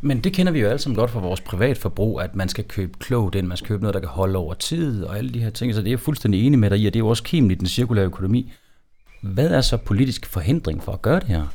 Men 0.00 0.20
det 0.20 0.32
kender 0.32 0.52
vi 0.52 0.60
jo 0.60 0.68
alle 0.68 0.78
sammen 0.78 0.96
godt 0.96 1.10
fra 1.10 1.20
vores 1.20 1.40
privatforbrug, 1.40 2.20
at 2.20 2.36
man 2.36 2.48
skal 2.48 2.64
købe 2.64 2.98
klogt 2.98 3.34
ind, 3.34 3.46
man 3.46 3.56
skal 3.56 3.68
købe 3.68 3.82
noget, 3.82 3.94
der 3.94 4.00
kan 4.00 4.08
holde 4.08 4.38
over 4.38 4.54
tid 4.54 5.04
og 5.04 5.18
alle 5.18 5.34
de 5.34 5.40
her 5.40 5.50
ting. 5.50 5.74
Så 5.74 5.80
det 5.80 5.86
er 5.86 5.92
jeg 5.92 6.00
fuldstændig 6.00 6.46
enig 6.46 6.58
med 6.58 6.70
dig 6.70 6.78
i, 6.78 6.86
og 6.86 6.94
det 6.94 6.98
er 6.98 7.04
jo 7.04 7.08
også 7.08 7.22
kimen 7.22 7.50
i 7.50 7.54
den 7.54 7.66
cirkulære 7.66 8.04
økonomi. 8.04 8.52
Hvad 9.22 9.50
er 9.50 9.60
så 9.60 9.76
politisk 9.76 10.26
forhindring 10.26 10.82
for 10.82 10.92
at 10.92 11.02
gøre 11.02 11.20
det 11.20 11.28
her? 11.28 11.46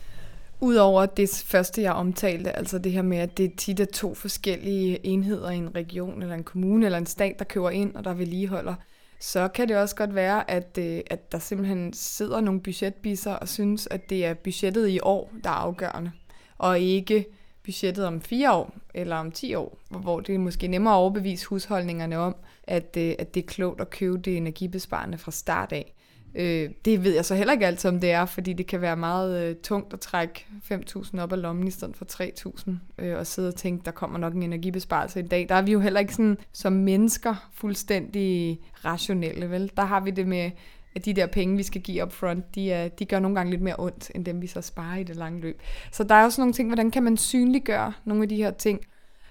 Udover 0.59 1.05
det 1.05 1.43
første, 1.45 1.81
jeg 1.81 1.93
omtalte, 1.93 2.57
altså 2.57 2.77
det 2.77 2.91
her 2.91 3.01
med, 3.01 3.17
at 3.17 3.37
det 3.37 3.55
tit 3.57 3.79
er 3.79 3.85
to 3.85 4.13
forskellige 4.13 5.05
enheder 5.05 5.49
i 5.49 5.55
en 5.55 5.75
region, 5.75 6.21
eller 6.21 6.35
en 6.35 6.43
kommune, 6.43 6.85
eller 6.85 6.97
en 6.97 7.05
stat, 7.05 7.39
der 7.39 7.45
køber 7.45 7.69
ind, 7.69 7.95
og 7.95 8.03
der 8.03 8.13
vedligeholder, 8.13 8.75
så 9.19 9.47
kan 9.47 9.67
det 9.67 9.77
også 9.77 9.95
godt 9.95 10.15
være, 10.15 10.51
at, 10.51 10.77
øh, 10.79 11.01
at 11.07 11.31
der 11.31 11.39
simpelthen 11.39 11.93
sidder 11.93 12.41
nogle 12.41 12.61
budgetbisser 12.61 13.33
og 13.33 13.47
synes, 13.47 13.87
at 13.91 14.09
det 14.09 14.25
er 14.25 14.33
budgettet 14.33 14.89
i 14.89 14.99
år, 15.01 15.31
der 15.43 15.49
er 15.49 15.53
afgørende, 15.53 16.11
og 16.57 16.79
ikke 16.79 17.25
budgettet 17.63 18.05
om 18.05 18.21
fire 18.21 18.53
år 18.53 18.73
eller 18.93 19.15
om 19.15 19.31
10 19.31 19.55
år, 19.55 19.77
hvor 19.89 20.19
det 20.19 20.35
er 20.35 20.39
måske 20.39 20.67
nemmere 20.67 20.93
at 20.93 20.97
overbevise 20.97 21.47
husholdningerne 21.47 22.17
om, 22.17 22.35
at, 22.63 22.97
øh, 22.97 23.15
at 23.19 23.33
det 23.33 23.43
er 23.43 23.47
klogt 23.47 23.81
at 23.81 23.89
købe 23.89 24.17
det 24.17 24.37
energibesparende 24.37 25.17
fra 25.17 25.31
start 25.31 25.71
af. 25.71 25.93
Øh, 26.35 26.69
det 26.85 27.03
ved 27.03 27.15
jeg 27.15 27.25
så 27.25 27.35
heller 27.35 27.53
ikke 27.53 27.67
altid, 27.67 27.89
om 27.89 27.99
det 27.99 28.11
er, 28.11 28.25
fordi 28.25 28.53
det 28.53 28.67
kan 28.67 28.81
være 28.81 28.95
meget 28.95 29.43
øh, 29.43 29.55
tungt 29.55 29.93
at 29.93 29.99
trække 29.99 30.45
5.000 30.71 31.19
op 31.19 31.33
af 31.33 31.41
lommen 31.41 31.67
i 31.67 31.71
stedet 31.71 31.97
for 31.97 32.05
3.000, 32.11 32.71
øh, 32.99 33.17
og 33.17 33.27
sidde 33.27 33.47
og 33.47 33.55
tænke, 33.55 33.85
der 33.85 33.91
kommer 33.91 34.19
nok 34.19 34.33
en 34.33 34.43
energibesparelse 34.43 35.19
i 35.19 35.27
dag. 35.27 35.45
Der 35.49 35.55
er 35.55 35.61
vi 35.61 35.71
jo 35.71 35.79
heller 35.79 35.99
ikke 35.99 36.13
sådan, 36.13 36.37
som 36.53 36.73
mennesker 36.73 37.49
fuldstændig 37.53 38.59
rationelle, 38.85 39.49
vel? 39.49 39.71
Der 39.77 39.83
har 39.83 39.99
vi 39.99 40.11
det 40.11 40.27
med, 40.27 40.51
at 40.95 41.05
de 41.05 41.13
der 41.13 41.27
penge, 41.27 41.57
vi 41.57 41.63
skal 41.63 41.81
give 41.81 42.03
up 42.03 42.11
front, 42.11 42.55
de, 42.55 42.71
er, 42.71 42.87
de 42.87 43.05
gør 43.05 43.19
nogle 43.19 43.35
gange 43.35 43.51
lidt 43.51 43.61
mere 43.61 43.75
ondt, 43.77 44.11
end 44.15 44.25
dem, 44.25 44.41
vi 44.41 44.47
så 44.47 44.61
sparer 44.61 44.97
i 44.97 45.03
det 45.03 45.15
lange 45.15 45.41
løb. 45.41 45.61
Så 45.91 46.03
der 46.03 46.15
er 46.15 46.23
også 46.23 46.41
nogle 46.41 46.53
ting, 46.53 46.69
hvordan 46.69 46.91
kan 46.91 47.03
man 47.03 47.17
synliggøre 47.17 47.93
nogle 48.05 48.23
af 48.23 48.29
de 48.29 48.35
her 48.35 48.51
ting? 48.51 48.79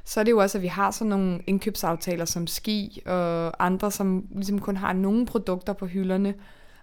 Så 0.04 0.21
er 0.21 0.25
det 0.25 0.31
jo 0.31 0.38
også, 0.38 0.59
at 0.59 0.62
vi 0.62 0.69
har 0.69 0.90
sådan 0.90 1.09
nogle 1.09 1.40
indkøbsaftaler 1.47 2.25
som 2.25 2.47
Ski 2.47 3.02
og 3.07 3.64
andre, 3.66 3.90
som 3.90 4.26
ligesom 4.31 4.59
kun 4.59 4.76
har 4.76 4.92
nogle 4.92 5.26
produkter 5.26 5.73
på 5.73 5.87
hylderne, 5.87 6.35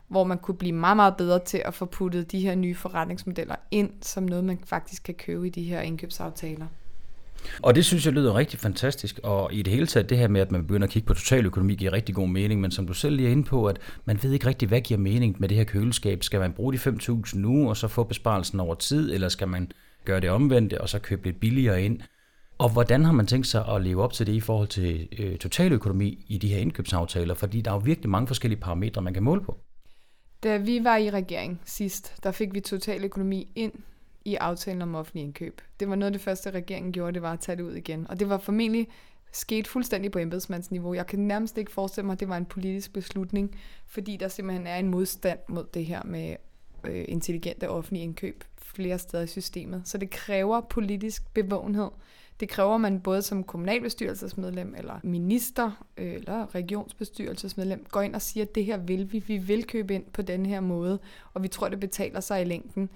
hvor 0.08 0.24
man 0.24 0.38
kunne 0.38 0.58
blive 0.58 0.76
meget, 0.76 0.96
meget 0.96 1.18
bedre 1.18 1.40
til 1.40 1.62
at 1.66 1.74
få 1.74 1.86
puttet 1.86 2.32
de 2.32 2.40
her 2.40 2.56
nye 2.56 2.76
forretningsmodeller 2.76 3.56
ind 3.72 3.92
som 4.02 4.24
noget, 4.24 4.44
man 4.44 4.60
faktisk 4.66 5.04
kan 5.04 5.14
købe 5.14 5.48
i 5.48 5.50
de 5.50 5.64
her 5.64 5.82
indkøbsaftaler. 5.82 6.66
Og 7.62 7.76
det 7.76 7.86
synes 7.86 8.06
jeg 8.06 8.14
lyder 8.14 8.36
rigtig 8.36 8.60
fantastisk, 8.60 9.20
og 9.24 9.54
i 9.54 9.62
det 9.62 9.74
hele 9.74 9.88
taget 9.88 10.10
det 10.10 10.18
her 10.18 10.28
med, 10.28 10.42
at 10.42 10.52
man 10.52 10.68
begynder 10.68 10.88
at 10.88 10.92
kigge 10.92 11.08
på 11.08 11.14
totaløkonomi, 11.14 11.76
giver 11.76 11.94
rigtig 11.94 12.16
god 12.16 12.28
mening, 12.28 12.62
men 12.62 12.72
som 12.72 12.88
du 12.88 12.94
selv 12.94 13.16
lige 13.16 13.28
er 13.28 13.32
inde 13.32 13.44
på, 13.44 13.66
at 13.66 13.80
man 14.06 14.20
ved 14.24 14.32
ikke 14.32 14.46
rigtig, 14.46 14.68
hvad 14.68 14.82
giver 14.82 15.00
mening 15.00 15.36
med 15.40 15.50
det 15.50 15.58
her 15.58 15.64
køleskab. 15.64 16.24
Skal 16.24 16.40
man 16.40 16.54
bruge 16.54 16.74
de 16.74 16.78
5.000 16.78 17.38
nu, 17.38 17.70
og 17.70 17.78
så 17.78 17.88
få 17.88 18.04
besparelsen 18.04 18.60
over 18.60 18.76
tid, 18.76 19.14
eller 19.14 19.30
skal 19.30 19.48
man 19.48 19.72
gøre 20.06 20.20
det 20.20 20.30
omvendte, 20.30 20.82
og 20.82 20.90
så 20.90 21.00
købe 21.00 21.26
lidt 21.26 21.40
billigere 21.40 21.84
ind? 21.84 22.00
Og 22.58 22.70
hvordan 22.70 23.06
har 23.06 23.12
man 23.12 23.28
tænkt 23.28 23.48
sig 23.48 23.68
at 23.68 23.82
leve 23.82 24.04
op 24.04 24.14
til 24.14 24.28
det 24.28 24.34
i 24.34 24.40
forhold 24.40 24.68
til 24.68 25.08
øh, 25.20 25.38
totaløkonomi 25.38 26.26
i 26.28 26.38
de 26.38 26.48
her 26.48 26.58
indkøbsaftaler? 26.58 27.34
Fordi 27.34 27.62
der 27.62 27.72
er 27.72 27.76
jo 27.76 27.82
virkelig 27.86 28.10
mange 28.10 28.28
forskellige 28.28 28.60
parametre, 28.60 29.02
man 29.02 29.14
kan 29.14 29.24
måle 29.24 29.42
på. 29.42 29.58
Da 30.44 30.58
vi 30.58 30.84
var 30.84 30.98
i 30.98 31.10
regering 31.10 31.62
sidst, 31.66 32.14
der 32.24 32.32
fik 32.32 32.54
vi 32.54 32.60
totaløkonomi 32.60 33.48
ind 33.56 33.72
i 34.26 34.36
aftalen 34.36 34.82
om 34.82 34.96
offentlig 34.96 35.24
indkøb. 35.24 35.62
Det 35.80 35.90
var 35.90 35.96
noget 35.96 36.08
af 36.08 36.14
det 36.14 36.22
første, 36.22 36.52
regeringen 36.52 36.92
gjorde, 36.94 37.14
det 37.14 37.22
var 37.22 37.34
at 37.34 37.40
tage 37.40 37.56
det 37.56 37.64
ud 37.64 37.74
igen. 37.74 38.08
Og 38.10 38.20
det 38.20 38.30
var 38.30 38.38
formentlig 38.38 38.88
sket 39.32 39.68
fuldstændig 39.68 40.12
på 40.12 40.20
embedsmandsniveau. 40.20 40.94
Jeg 40.94 41.08
kan 41.08 41.20
nærmest 41.20 41.58
ikke 41.58 41.72
forestille 41.72 42.06
mig, 42.06 42.14
at 42.14 42.20
det 42.20 42.30
var 42.30 42.38
en 42.38 42.46
politisk 42.46 42.94
beslutning, 42.94 43.60
fordi 43.88 44.18
der 44.18 44.28
simpelthen 44.28 44.68
er 44.68 44.76
en 44.76 44.88
modstand 44.88 45.40
mod 45.48 45.66
det 45.74 45.86
her 45.86 46.04
med 46.04 46.36
øh, 46.84 47.06
intelligente 47.08 47.70
offentlige 47.70 48.04
indkøb 48.04 48.44
flere 48.58 49.00
steder 49.00 49.24
i 49.24 49.28
systemet. 49.28 49.82
Så 49.86 49.98
det 49.98 50.10
kræver 50.10 50.62
politisk 50.62 51.34
bevågenhed. 51.34 51.90
Det 52.40 52.50
kræver 52.50 52.78
man 52.78 53.02
både 53.02 53.22
som 53.22 53.44
kommunalbestyrelsesmedlem, 53.44 54.76
eller 54.78 55.00
minister, 55.04 55.86
øh, 55.98 56.14
eller 56.14 56.56
regionsbestyrelsesmedlem, 56.56 57.86
går 57.92 58.02
ind 58.02 58.16
og 58.16 58.22
siger, 58.22 58.46
at 58.46 58.56
det 58.56 58.66
her 58.66 58.78
vil 58.78 59.14
vi, 59.14 59.20
vi 59.20 59.38
vil 59.38 59.64
købe 59.64 59.96
ind 59.96 60.06
på 60.14 60.22
den 60.22 60.46
her 60.46 60.60
måde, 60.60 61.00
og 61.34 61.44
vi 61.44 61.48
tror, 61.48 61.70
det 61.70 61.80
betaler 61.80 62.20
sig 62.20 62.42
i 62.42 62.46
længden. 62.46 62.90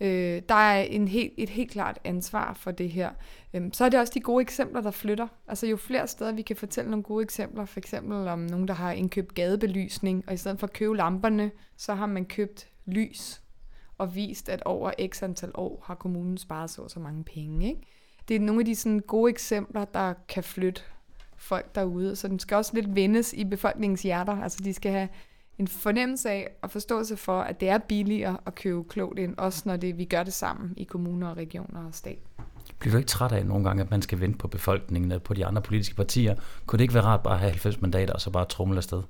Øh, 0.00 0.42
der 0.48 0.54
er 0.54 0.82
en 0.82 1.08
helt, 1.08 1.32
et 1.36 1.48
helt 1.48 1.70
klart 1.70 1.98
ansvar 2.04 2.54
for 2.54 2.70
det 2.70 2.90
her. 2.90 3.10
Øhm, 3.54 3.72
så 3.72 3.84
er 3.84 3.88
det 3.88 4.00
også 4.00 4.12
de 4.14 4.20
gode 4.20 4.42
eksempler, 4.42 4.80
der 4.80 4.90
flytter. 4.90 5.28
Altså 5.48 5.66
jo 5.66 5.76
flere 5.76 6.06
steder 6.06 6.32
vi 6.32 6.42
kan 6.42 6.56
fortælle 6.56 6.90
nogle 6.90 7.02
gode 7.02 7.22
eksempler, 7.22 7.64
for 7.64 7.80
eksempel 7.80 8.28
om 8.28 8.38
nogen, 8.38 8.68
der 8.68 8.74
har 8.74 8.92
indkøbt 8.92 9.34
gadebelysning, 9.34 10.24
og 10.26 10.34
i 10.34 10.36
stedet 10.36 10.58
for 10.60 10.66
at 10.66 10.72
købe 10.72 10.96
lamperne, 10.96 11.50
så 11.76 11.94
har 11.94 12.06
man 12.06 12.24
købt 12.24 12.68
lys 12.86 13.42
og 13.98 14.14
vist, 14.14 14.48
at 14.48 14.62
over 14.62 14.92
x 15.06 15.22
antal 15.22 15.50
år 15.54 15.82
har 15.86 15.94
kommunen 15.94 16.38
sparet 16.38 16.70
så 16.70 16.88
så 16.88 17.00
mange 17.00 17.24
penge. 17.24 17.68
Ikke? 17.68 17.80
Det 18.28 18.36
er 18.36 18.40
nogle 18.40 18.60
af 18.60 18.64
de 18.64 18.74
sådan 18.74 19.00
gode 19.00 19.30
eksempler, 19.30 19.84
der 19.84 20.14
kan 20.28 20.44
flytte 20.44 20.82
folk 21.36 21.74
derude, 21.74 22.16
så 22.16 22.28
den 22.28 22.38
skal 22.38 22.56
også 22.56 22.74
lidt 22.74 22.94
vendes 22.94 23.32
i 23.32 23.44
befolkningens 23.44 24.02
hjerter. 24.02 24.42
Altså 24.42 24.58
de 24.64 24.74
skal 24.74 24.92
have 24.92 25.08
en 25.58 25.68
fornemmelse 25.68 26.30
af 26.30 26.48
og 26.62 26.70
forståelse 26.70 27.16
for, 27.16 27.40
at 27.40 27.60
det 27.60 27.68
er 27.68 27.78
billigere 27.78 28.36
at 28.46 28.54
købe 28.54 28.84
klogt 28.84 29.18
ind, 29.18 29.34
også 29.38 29.62
når 29.64 29.76
det, 29.76 29.98
vi 29.98 30.04
gør 30.04 30.22
det 30.22 30.32
sammen 30.32 30.74
i 30.76 30.84
kommuner 30.84 31.28
og 31.28 31.36
regioner 31.36 31.86
og 31.86 31.94
stat. 31.94 32.18
Bliver 32.78 32.92
du 32.92 32.98
ikke 32.98 33.08
træt 33.08 33.32
af 33.32 33.46
nogle 33.46 33.64
gange, 33.64 33.82
at 33.82 33.90
man 33.90 34.02
skal 34.02 34.20
vente 34.20 34.38
på 34.38 34.48
befolkningen 34.48 35.12
og 35.12 35.22
på 35.22 35.34
de 35.34 35.46
andre 35.46 35.62
politiske 35.62 35.94
partier? 35.94 36.34
Kunne 36.66 36.78
det 36.78 36.84
ikke 36.84 36.94
være 36.94 37.04
rart 37.04 37.22
bare 37.22 37.34
at 37.34 37.40
have 37.40 37.50
90 37.50 37.80
mandater 37.80 38.14
og 38.14 38.20
så 38.20 38.30
bare 38.30 38.44
trumle 38.44 38.76
afsted? 38.76 39.02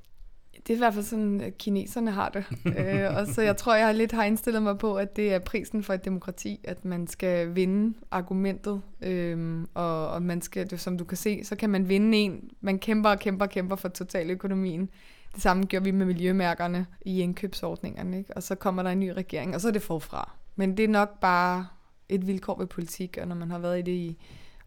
Det 0.67 0.73
er 0.73 0.77
i 0.77 0.79
hvert 0.79 0.93
fald 0.93 1.05
sådan, 1.05 1.41
at 1.41 1.57
kineserne 1.57 2.11
har 2.11 2.29
det. 2.29 2.45
øh, 2.79 3.17
og 3.17 3.27
så 3.27 3.41
jeg 3.41 3.57
tror, 3.57 3.75
jeg 3.75 3.95
lidt 3.95 4.11
har 4.11 4.23
indstillet 4.23 4.63
mig 4.63 4.77
på, 4.77 4.95
at 4.95 5.15
det 5.15 5.33
er 5.33 5.39
prisen 5.39 5.83
for 5.83 5.93
et 5.93 6.05
demokrati, 6.05 6.59
at 6.63 6.85
man 6.85 7.07
skal 7.07 7.55
vinde 7.55 7.97
argumentet. 8.11 8.81
Øh, 9.01 9.65
og, 9.73 10.09
og 10.09 10.21
man 10.21 10.41
skal, 10.41 10.79
som 10.79 10.97
du 10.97 11.03
kan 11.03 11.17
se, 11.17 11.43
så 11.43 11.55
kan 11.55 11.69
man 11.69 11.89
vinde 11.89 12.17
en. 12.17 12.49
Man 12.61 12.79
kæmper 12.79 13.09
og 13.09 13.19
kæmper 13.19 13.45
og 13.45 13.51
kæmper 13.51 13.75
for 13.75 13.89
totaløkonomien. 13.89 14.89
Det 15.37 15.43
samme 15.43 15.65
gjorde 15.65 15.83
vi 15.83 15.91
med 15.91 16.05
miljømærkerne 16.05 16.85
i 17.01 17.21
indkøbsordningerne. 17.21 18.17
Ikke? 18.17 18.37
Og 18.37 18.43
så 18.43 18.55
kommer 18.55 18.83
der 18.83 18.89
en 18.89 18.99
ny 18.99 19.09
regering, 19.09 19.55
og 19.55 19.61
så 19.61 19.67
er 19.67 19.71
det 19.71 19.81
forfra. 19.81 20.31
Men 20.55 20.77
det 20.77 20.83
er 20.83 20.89
nok 20.89 21.19
bare 21.19 21.67
et 22.09 22.27
vilkår 22.27 22.57
ved 22.57 22.67
politik, 22.67 23.17
og 23.21 23.27
når 23.27 23.35
man 23.35 23.51
har 23.51 23.59
været 23.59 23.79
i 23.79 23.81
det 23.81 23.91
i 23.91 24.17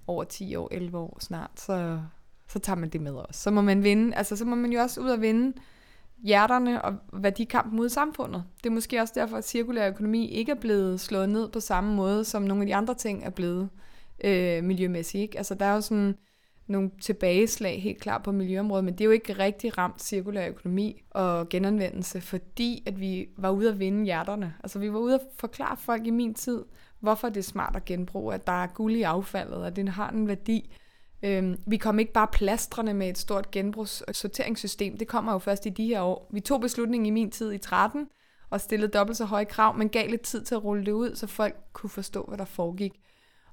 over 0.07 0.25
10 0.25 0.57
år, 0.57 0.69
11 0.71 0.99
år 0.99 1.19
snart, 1.21 1.51
så, 1.57 2.01
så 2.49 2.59
tager 2.59 2.77
man 2.77 2.89
det 2.89 3.01
med 3.01 3.13
os. 3.13 3.37
Så 3.37 3.51
må 3.51 3.61
man 3.61 3.85
vinde, 3.85 4.17
altså 4.17 4.37
så 4.37 4.45
må 4.45 4.57
man 4.57 4.73
jo 4.73 4.81
også 4.81 5.01
ud 5.01 5.09
og 5.09 5.21
vinde 5.21 5.57
hjerterne 6.23 6.83
og 6.83 6.95
værdikampen 7.13 7.77
mod 7.77 7.89
samfundet. 7.89 8.45
Det 8.65 8.71
er 8.71 8.75
måske 8.75 9.01
også 9.01 9.15
derfor, 9.17 9.37
at 9.37 9.49
cirkulær 9.49 9.89
økonomi 9.89 10.29
ikke 10.29 10.53
er 10.53 10.61
blevet 10.61 11.01
slået 11.01 11.29
ned 11.29 11.49
på 11.49 11.61
samme 11.61 11.95
måde, 11.95 12.25
som 12.25 12.43
nogle 12.43 12.63
af 12.63 12.67
de 12.67 12.75
andre 12.75 12.95
ting 12.95 13.25
er 13.25 13.31
blevet 13.31 13.69
øh, 14.25 14.65
miljømæssigt. 14.65 15.23
Ikke? 15.23 15.39
Altså 15.39 15.55
der 15.55 15.67
er 15.67 15.75
jo 15.75 15.81
sådan 15.81 16.17
nogle 16.71 16.91
tilbageslag 17.01 17.83
helt 17.83 18.01
klart 18.01 18.23
på 18.23 18.33
miljøområdet, 18.33 18.85
men 18.85 18.95
det 18.95 19.01
er 19.01 19.05
jo 19.05 19.11
ikke 19.11 19.33
rigtig 19.33 19.79
ramt 19.79 20.03
cirkulær 20.03 20.49
økonomi 20.49 21.03
og 21.11 21.49
genanvendelse, 21.49 22.21
fordi 22.21 22.83
at 22.87 23.01
vi 23.01 23.29
var 23.37 23.51
ude 23.51 23.69
at 23.69 23.79
vinde 23.79 24.05
hjerterne. 24.05 24.55
Altså 24.63 24.79
vi 24.79 24.93
var 24.93 24.99
ude 24.99 25.15
at 25.15 25.21
forklare 25.39 25.77
folk 25.77 26.07
i 26.07 26.11
min 26.11 26.35
tid, 26.35 26.65
hvorfor 27.01 27.29
det 27.29 27.37
er 27.37 27.43
smart 27.43 27.77
at 27.77 27.85
genbruge, 27.85 28.35
at 28.35 28.47
der 28.47 28.63
er 28.63 28.67
guld 28.67 28.97
i 28.97 29.03
affaldet, 29.03 29.65
at 29.65 29.77
det 29.77 29.89
har 29.89 30.11
en 30.11 30.29
værdi. 30.29 30.77
Øhm, 31.23 31.57
vi 31.67 31.77
kom 31.77 31.99
ikke 31.99 32.13
bare 32.13 32.29
plastrene 32.33 32.95
med 32.95 33.09
et 33.09 33.19
stort 33.19 33.51
genbrugssorteringssystem, 33.51 34.99
det 34.99 35.09
kommer 35.09 35.33
jo 35.33 35.39
først 35.39 35.67
i 35.67 35.69
de 35.69 35.87
her 35.87 36.01
år. 36.01 36.29
Vi 36.31 36.41
tog 36.41 36.61
beslutningen 36.61 37.07
i 37.07 37.11
min 37.11 37.31
tid 37.31 37.53
i 37.53 37.59
13, 37.59 38.07
og 38.51 38.61
stillede 38.61 38.93
dobbelt 38.93 39.17
så 39.17 39.25
høje 39.25 39.45
krav, 39.45 39.79
men 39.79 39.89
gav 39.89 40.11
lidt 40.11 40.23
tid 40.23 40.45
til 40.45 40.55
at 40.55 40.65
rulle 40.65 40.87
det 40.87 40.93
ud, 40.93 41.15
så 41.15 41.27
folk 41.27 41.57
kunne 41.73 41.91
forstå, 41.91 42.25
hvad 42.29 42.39
der 42.39 42.45
foregik. 42.45 42.93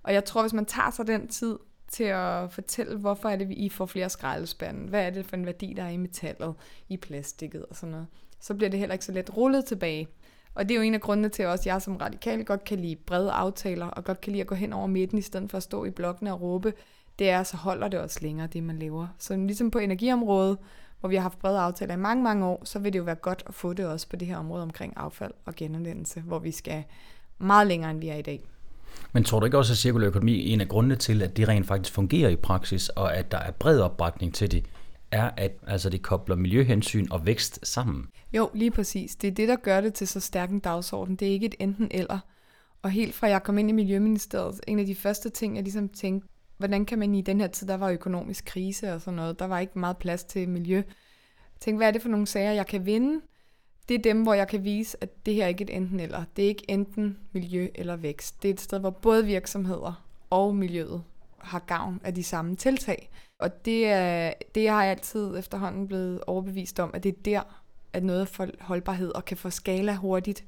Og 0.03 0.13
jeg 0.13 0.25
tror, 0.25 0.41
hvis 0.41 0.53
man 0.53 0.65
tager 0.65 0.91
sig 0.91 1.07
den 1.07 1.27
tid 1.27 1.57
til 1.88 2.03
at 2.03 2.51
fortælle, 2.51 2.98
hvorfor 2.98 3.29
er 3.29 3.36
det, 3.36 3.51
I 3.51 3.70
får 3.70 3.86
flere 3.86 4.10
skraldespande, 4.10 4.89
hvad 4.89 5.06
er 5.06 5.10
det 5.10 5.25
for 5.25 5.36
en 5.36 5.46
værdi, 5.46 5.74
der 5.74 5.84
er 5.84 5.89
i 5.89 5.98
metallet, 5.98 6.53
i 6.89 6.98
plastikket 6.98 7.65
og 7.65 7.75
sådan 7.75 7.91
noget, 7.91 8.08
så 8.39 8.53
bliver 8.53 8.70
det 8.70 8.79
heller 8.79 8.94
ikke 8.94 9.06
så 9.06 9.12
let 9.12 9.38
rullet 9.38 9.65
tilbage. 9.65 10.08
Og 10.53 10.70
det 10.70 10.72
er 10.72 10.75
jo 10.75 10.82
en 10.82 10.94
af 10.94 11.01
grundene 11.01 11.29
til, 11.29 11.44
at 11.44 11.50
også 11.50 11.70
jeg 11.70 11.82
som 11.82 11.98
radikal 11.98 12.46
godt 12.46 12.63
kan 12.63 12.79
lide 12.79 12.96
brede 12.96 13.32
aftaler, 13.32 13.86
og 13.86 14.03
godt 14.03 14.22
kan 14.22 14.32
lide 14.32 14.41
at 14.41 14.48
gå 14.48 14.56
hen 14.56 14.74
over 14.74 14.88
midten, 14.88 15.17
i 15.17 15.22
stedet 15.22 15.50
for 15.50 15.58
at 15.58 15.63
stå 15.63 15.86
i 15.86 15.89
blokkene 15.89 16.34
og 16.34 16.41
råbe, 16.41 16.74
det 17.20 17.29
er, 17.29 17.44
så 17.44 17.58
holder 17.58 17.88
det 17.88 18.00
også 18.00 18.20
længere, 18.22 18.48
det 18.48 18.63
man 18.63 18.79
lever. 18.79 19.08
Så 19.17 19.36
ligesom 19.36 19.72
på 19.72 19.79
energiområdet, 19.79 20.58
hvor 21.00 21.10
vi 21.10 21.15
har 21.15 21.22
haft 21.22 21.39
brede 21.39 21.60
aftaler 21.60 21.94
i 21.94 21.98
mange, 21.98 22.24
mange 22.24 22.46
år, 22.46 22.62
så 22.65 22.79
vil 22.79 22.94
det 22.94 23.00
jo 23.00 23.03
være 23.03 23.15
godt 23.15 23.44
at 23.48 23.53
få 23.53 23.74
det 23.74 23.86
også 23.86 24.10
på 24.10 24.15
det 24.15 24.27
her 24.27 24.38
område 24.38 24.63
omkring 24.63 24.94
affald 24.96 25.34
og 25.46 25.56
genanvendelse, 25.56 26.22
hvor 26.22 26.39
vi 26.39 26.51
skal 26.51 26.84
meget 27.38 27.67
længere, 27.67 27.91
end 27.91 28.00
vi 28.00 28.10
er 28.10 28.15
i 28.15 28.22
dag. 28.22 28.44
Men 29.13 29.23
tror 29.23 29.39
du 29.39 29.45
ikke 29.45 29.57
også, 29.57 29.73
at 29.73 29.77
cirkulær 29.77 30.07
økonomi 30.07 30.49
er 30.49 30.53
en 30.53 30.61
af 30.61 30.67
grundene 30.67 30.95
til, 30.95 31.21
at 31.21 31.37
det 31.37 31.47
rent 31.47 31.67
faktisk 31.67 31.93
fungerer 31.93 32.29
i 32.29 32.35
praksis, 32.35 32.89
og 32.89 33.17
at 33.17 33.31
der 33.31 33.37
er 33.37 33.51
bred 33.51 33.79
opbakning 33.79 34.33
til 34.33 34.51
det, 34.51 34.65
er, 35.11 35.31
at 35.37 35.51
altså, 35.67 35.89
det 35.89 36.01
kobler 36.01 36.35
miljøhensyn 36.35 37.07
og 37.11 37.25
vækst 37.25 37.67
sammen? 37.67 38.07
Jo, 38.33 38.49
lige 38.53 38.71
præcis. 38.71 39.15
Det 39.15 39.27
er 39.27 39.31
det, 39.31 39.47
der 39.47 39.55
gør 39.55 39.81
det 39.81 39.93
til 39.93 40.07
så 40.07 40.19
stærk 40.19 40.49
en 40.49 40.59
dagsorden. 40.59 41.15
Det 41.15 41.27
er 41.27 41.31
ikke 41.31 41.45
et 41.45 41.55
enten 41.59 41.87
eller. 41.91 42.19
Og 42.81 42.91
helt 42.91 43.15
fra 43.15 43.27
jeg 43.27 43.43
kom 43.43 43.57
ind 43.57 43.69
i 43.69 43.73
Miljøministeriet, 43.73 44.59
en 44.67 44.79
af 44.79 44.85
de 44.85 44.95
første 44.95 45.29
ting, 45.29 45.55
jeg 45.55 45.63
ligesom 45.63 45.89
tænkte, 45.89 46.27
hvordan 46.57 46.85
kan 46.85 46.99
man 46.99 47.15
i 47.15 47.21
den 47.21 47.39
her 47.39 47.47
tid, 47.47 47.67
der 47.67 47.77
var 47.77 47.89
økonomisk 47.89 48.45
krise 48.45 48.93
og 48.93 49.01
sådan 49.01 49.15
noget, 49.15 49.39
der 49.39 49.45
var 49.45 49.59
ikke 49.59 49.79
meget 49.79 49.97
plads 49.97 50.23
til 50.23 50.49
miljø. 50.49 50.81
Tænk, 51.59 51.77
hvad 51.77 51.87
er 51.87 51.91
det 51.91 52.01
for 52.01 52.09
nogle 52.09 52.27
sager, 52.27 52.51
jeg 52.51 52.67
kan 52.67 52.85
vinde? 52.85 53.21
Det 53.89 53.96
er 53.96 54.01
dem, 54.01 54.24
hvor 54.24 54.34
jeg 54.34 54.48
kan 54.48 54.63
vise, 54.63 54.98
at 55.01 55.25
det 55.25 55.34
her 55.34 55.44
er 55.44 55.48
ikke 55.48 55.63
et 55.63 55.75
enten 55.75 56.00
eller. 56.00 56.24
Det 56.36 56.44
er 56.44 56.48
ikke 56.48 56.72
enten 56.72 57.17
miljø 57.32 57.67
eller 57.75 57.96
vækst. 57.96 58.44
Det 58.44 58.50
er 58.50 58.53
et 58.53 58.62
sted, 58.62 58.79
hvor 58.79 58.89
både 58.89 59.25
virksomheder 59.25 60.06
og 60.29 60.56
miljøet 60.56 61.03
har 61.38 61.60
gavn 61.60 62.01
af 62.03 62.15
de 62.15 62.24
samme 62.24 62.56
tiltag. 62.56 63.10
Og 63.39 63.65
det, 63.65 63.88
er, 63.88 64.34
det 64.56 64.70
har 64.70 64.84
jeg 64.84 64.91
altid 64.91 65.38
efterhånden 65.38 65.88
blevet 65.88 66.22
overbevist 66.27 66.79
om, 66.79 66.91
at 66.94 67.03
det 67.03 67.10
er 67.10 67.22
der, 67.25 67.62
at 67.94 68.03
noget 68.03 68.27
for 68.27 68.48
holdbarhed 68.60 69.12
og 69.15 69.25
kan 69.25 69.38
få 69.38 69.50
skala 69.50 69.96
hurtigt 69.96 70.46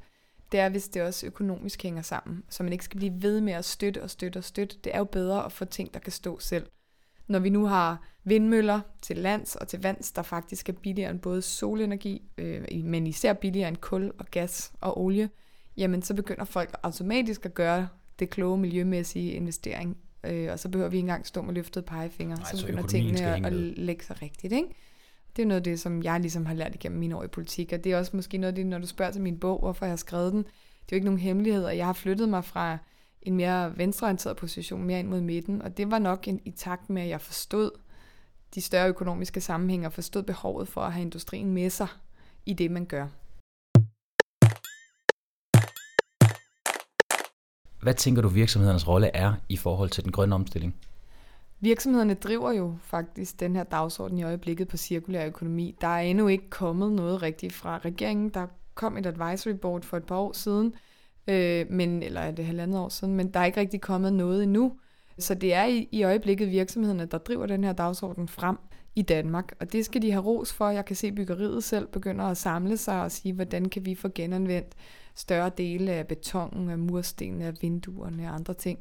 det 0.51 0.59
er, 0.59 0.69
hvis 0.69 0.87
det 0.87 1.01
også 1.01 1.25
økonomisk 1.25 1.83
hænger 1.83 2.01
sammen, 2.01 2.43
så 2.49 2.63
man 2.63 2.71
ikke 2.71 2.85
skal 2.85 2.97
blive 2.97 3.21
ved 3.21 3.41
med 3.41 3.53
at 3.53 3.65
støtte 3.65 4.03
og 4.03 4.09
støtte 4.09 4.37
og 4.37 4.43
støtte. 4.43 4.77
Det 4.83 4.93
er 4.95 4.97
jo 4.97 5.03
bedre 5.03 5.45
at 5.45 5.51
få 5.51 5.65
ting, 5.65 5.93
der 5.93 5.99
kan 5.99 6.11
stå 6.11 6.39
selv. 6.39 6.67
Når 7.29 7.39
vi 7.39 7.49
nu 7.49 7.65
har 7.65 8.03
vindmøller 8.23 8.81
til 9.01 9.17
lands 9.17 9.55
og 9.55 9.67
til 9.67 9.81
vands, 9.81 10.11
der 10.11 10.21
faktisk 10.21 10.69
er 10.69 10.73
billigere 10.73 11.11
end 11.11 11.19
både 11.19 11.41
solenergi, 11.41 12.21
øh, 12.37 12.83
men 12.83 13.07
især 13.07 13.33
billigere 13.33 13.67
end 13.67 13.77
kul 13.77 14.11
og 14.17 14.25
gas 14.31 14.71
og 14.81 15.01
olie, 15.01 15.29
jamen 15.77 16.01
så 16.01 16.13
begynder 16.13 16.45
folk 16.45 16.75
automatisk 16.83 17.45
at 17.45 17.53
gøre 17.53 17.87
det 18.19 18.29
kloge 18.29 18.57
miljømæssige 18.57 19.31
investering, 19.31 19.97
øh, 20.23 20.51
og 20.51 20.59
så 20.59 20.69
behøver 20.69 20.89
vi 20.89 20.97
ikke 20.97 21.03
engang 21.03 21.27
stå 21.27 21.41
med 21.41 21.53
løftet 21.53 21.85
pegefinger, 21.85 22.35
Nej, 22.35 22.45
så 22.53 22.65
begynder 22.65 22.87
tingene 22.87 23.21
at, 23.21 23.45
at 23.45 23.53
lægge 23.53 24.03
sig 24.03 24.21
rigtigt. 24.21 24.53
Ikke? 24.53 24.67
Det 25.35 25.41
er 25.41 25.47
noget 25.47 25.59
af 25.59 25.63
det, 25.63 25.79
som 25.79 26.03
jeg 26.03 26.19
ligesom 26.19 26.45
har 26.45 26.53
lært 26.53 26.75
igennem 26.75 26.99
mine 26.99 27.17
år 27.17 27.23
i 27.23 27.27
politik, 27.27 27.73
og 27.73 27.83
det 27.83 27.91
er 27.91 27.97
også 27.97 28.11
måske 28.15 28.37
noget 28.37 28.51
af 28.51 28.55
det, 28.55 28.65
når 28.65 28.79
du 28.79 28.87
spørger 28.87 29.11
til 29.11 29.21
min 29.21 29.39
bog, 29.39 29.59
hvorfor 29.59 29.85
jeg 29.85 29.91
har 29.91 29.97
skrevet 29.97 30.33
den. 30.33 30.43
Det 30.43 30.45
er 30.45 30.87
jo 30.91 30.95
ikke 30.95 31.05
nogen 31.05 31.19
hemmelighed, 31.19 31.65
at 31.65 31.77
jeg 31.77 31.85
har 31.85 31.93
flyttet 31.93 32.29
mig 32.29 32.45
fra 32.45 32.77
en 33.21 33.35
mere 33.35 33.77
venstreorienteret 33.77 34.37
position, 34.37 34.83
mere 34.83 34.99
ind 34.99 35.07
mod 35.07 35.21
midten, 35.21 35.61
og 35.61 35.77
det 35.77 35.91
var 35.91 35.99
nok 35.99 36.27
en, 36.27 36.41
i 36.45 36.51
takt 36.51 36.89
med, 36.89 37.01
at 37.01 37.09
jeg 37.09 37.21
forstod 37.21 37.71
de 38.55 38.61
større 38.61 38.89
økonomiske 38.89 39.41
sammenhænge 39.41 39.87
og 39.87 39.93
forstod 39.93 40.23
behovet 40.23 40.67
for 40.67 40.81
at 40.81 40.93
have 40.93 41.01
industrien 41.01 41.51
med 41.51 41.69
sig 41.69 41.87
i 42.45 42.53
det, 42.53 42.71
man 42.71 42.85
gør. 42.85 43.07
Hvad 47.81 47.93
tænker 47.93 48.21
du 48.21 48.27
virksomhedernes 48.27 48.87
rolle 48.87 49.15
er 49.15 49.33
i 49.49 49.57
forhold 49.57 49.89
til 49.89 50.03
den 50.03 50.11
grønne 50.11 50.35
omstilling? 50.35 50.75
Virksomhederne 51.59 52.13
driver 52.13 52.51
jo 52.51 52.75
faktisk 52.81 53.39
den 53.39 53.55
her 53.55 53.63
dagsorden 53.63 54.17
i 54.17 54.23
øjeblikket 54.23 54.67
på 54.67 54.77
cirkulær 54.77 55.25
økonomi. 55.25 55.75
Der 55.81 55.87
er 55.87 56.01
endnu 56.01 56.27
ikke 56.27 56.49
kommet 56.49 56.91
noget 56.91 57.21
rigtigt 57.21 57.53
fra 57.53 57.77
regeringen. 57.77 58.29
Der 58.29 58.47
kom 58.75 58.97
et 58.97 59.05
advisory 59.05 59.53
board 59.53 59.83
for 59.83 59.97
et 59.97 60.03
par 60.03 60.15
år 60.15 60.33
siden, 60.33 60.73
øh, 61.29 61.65
men, 61.69 62.03
eller 62.03 62.21
er 62.21 62.31
det 62.31 62.45
halvandet 62.45 62.79
år 62.79 62.89
siden, 62.89 63.15
men 63.15 63.33
der 63.33 63.39
er 63.39 63.45
ikke 63.45 63.59
rigtig 63.59 63.81
kommet 63.81 64.13
noget 64.13 64.43
endnu. 64.43 64.73
Så 65.19 65.33
det 65.33 65.53
er 65.53 65.65
i, 65.65 65.87
i 65.91 66.03
øjeblikket 66.03 66.51
virksomhederne, 66.51 67.05
der 67.05 67.17
driver 67.17 67.45
den 67.45 67.63
her 67.63 67.73
dagsorden 67.73 68.27
frem 68.27 68.57
i 68.95 69.01
Danmark, 69.01 69.53
og 69.59 69.73
det 69.73 69.85
skal 69.85 70.01
de 70.01 70.11
have 70.11 70.23
ros 70.23 70.53
for. 70.53 70.69
Jeg 70.69 70.85
kan 70.85 70.95
se, 70.95 71.07
at 71.07 71.15
byggeriet 71.15 71.63
selv 71.63 71.87
begynder 71.87 72.25
at 72.25 72.37
samle 72.37 72.77
sig 72.77 73.01
og 73.01 73.11
sige, 73.11 73.33
hvordan 73.33 73.65
kan 73.65 73.85
vi 73.85 73.95
få 73.95 74.09
genanvendt 74.15 74.75
større 75.15 75.51
dele 75.57 75.91
af 75.91 76.07
betongen, 76.07 76.69
af 76.69 76.77
murstenene, 76.77 77.45
af 77.45 77.53
vinduerne 77.61 78.27
og 78.27 78.35
andre 78.35 78.53
ting. 78.53 78.79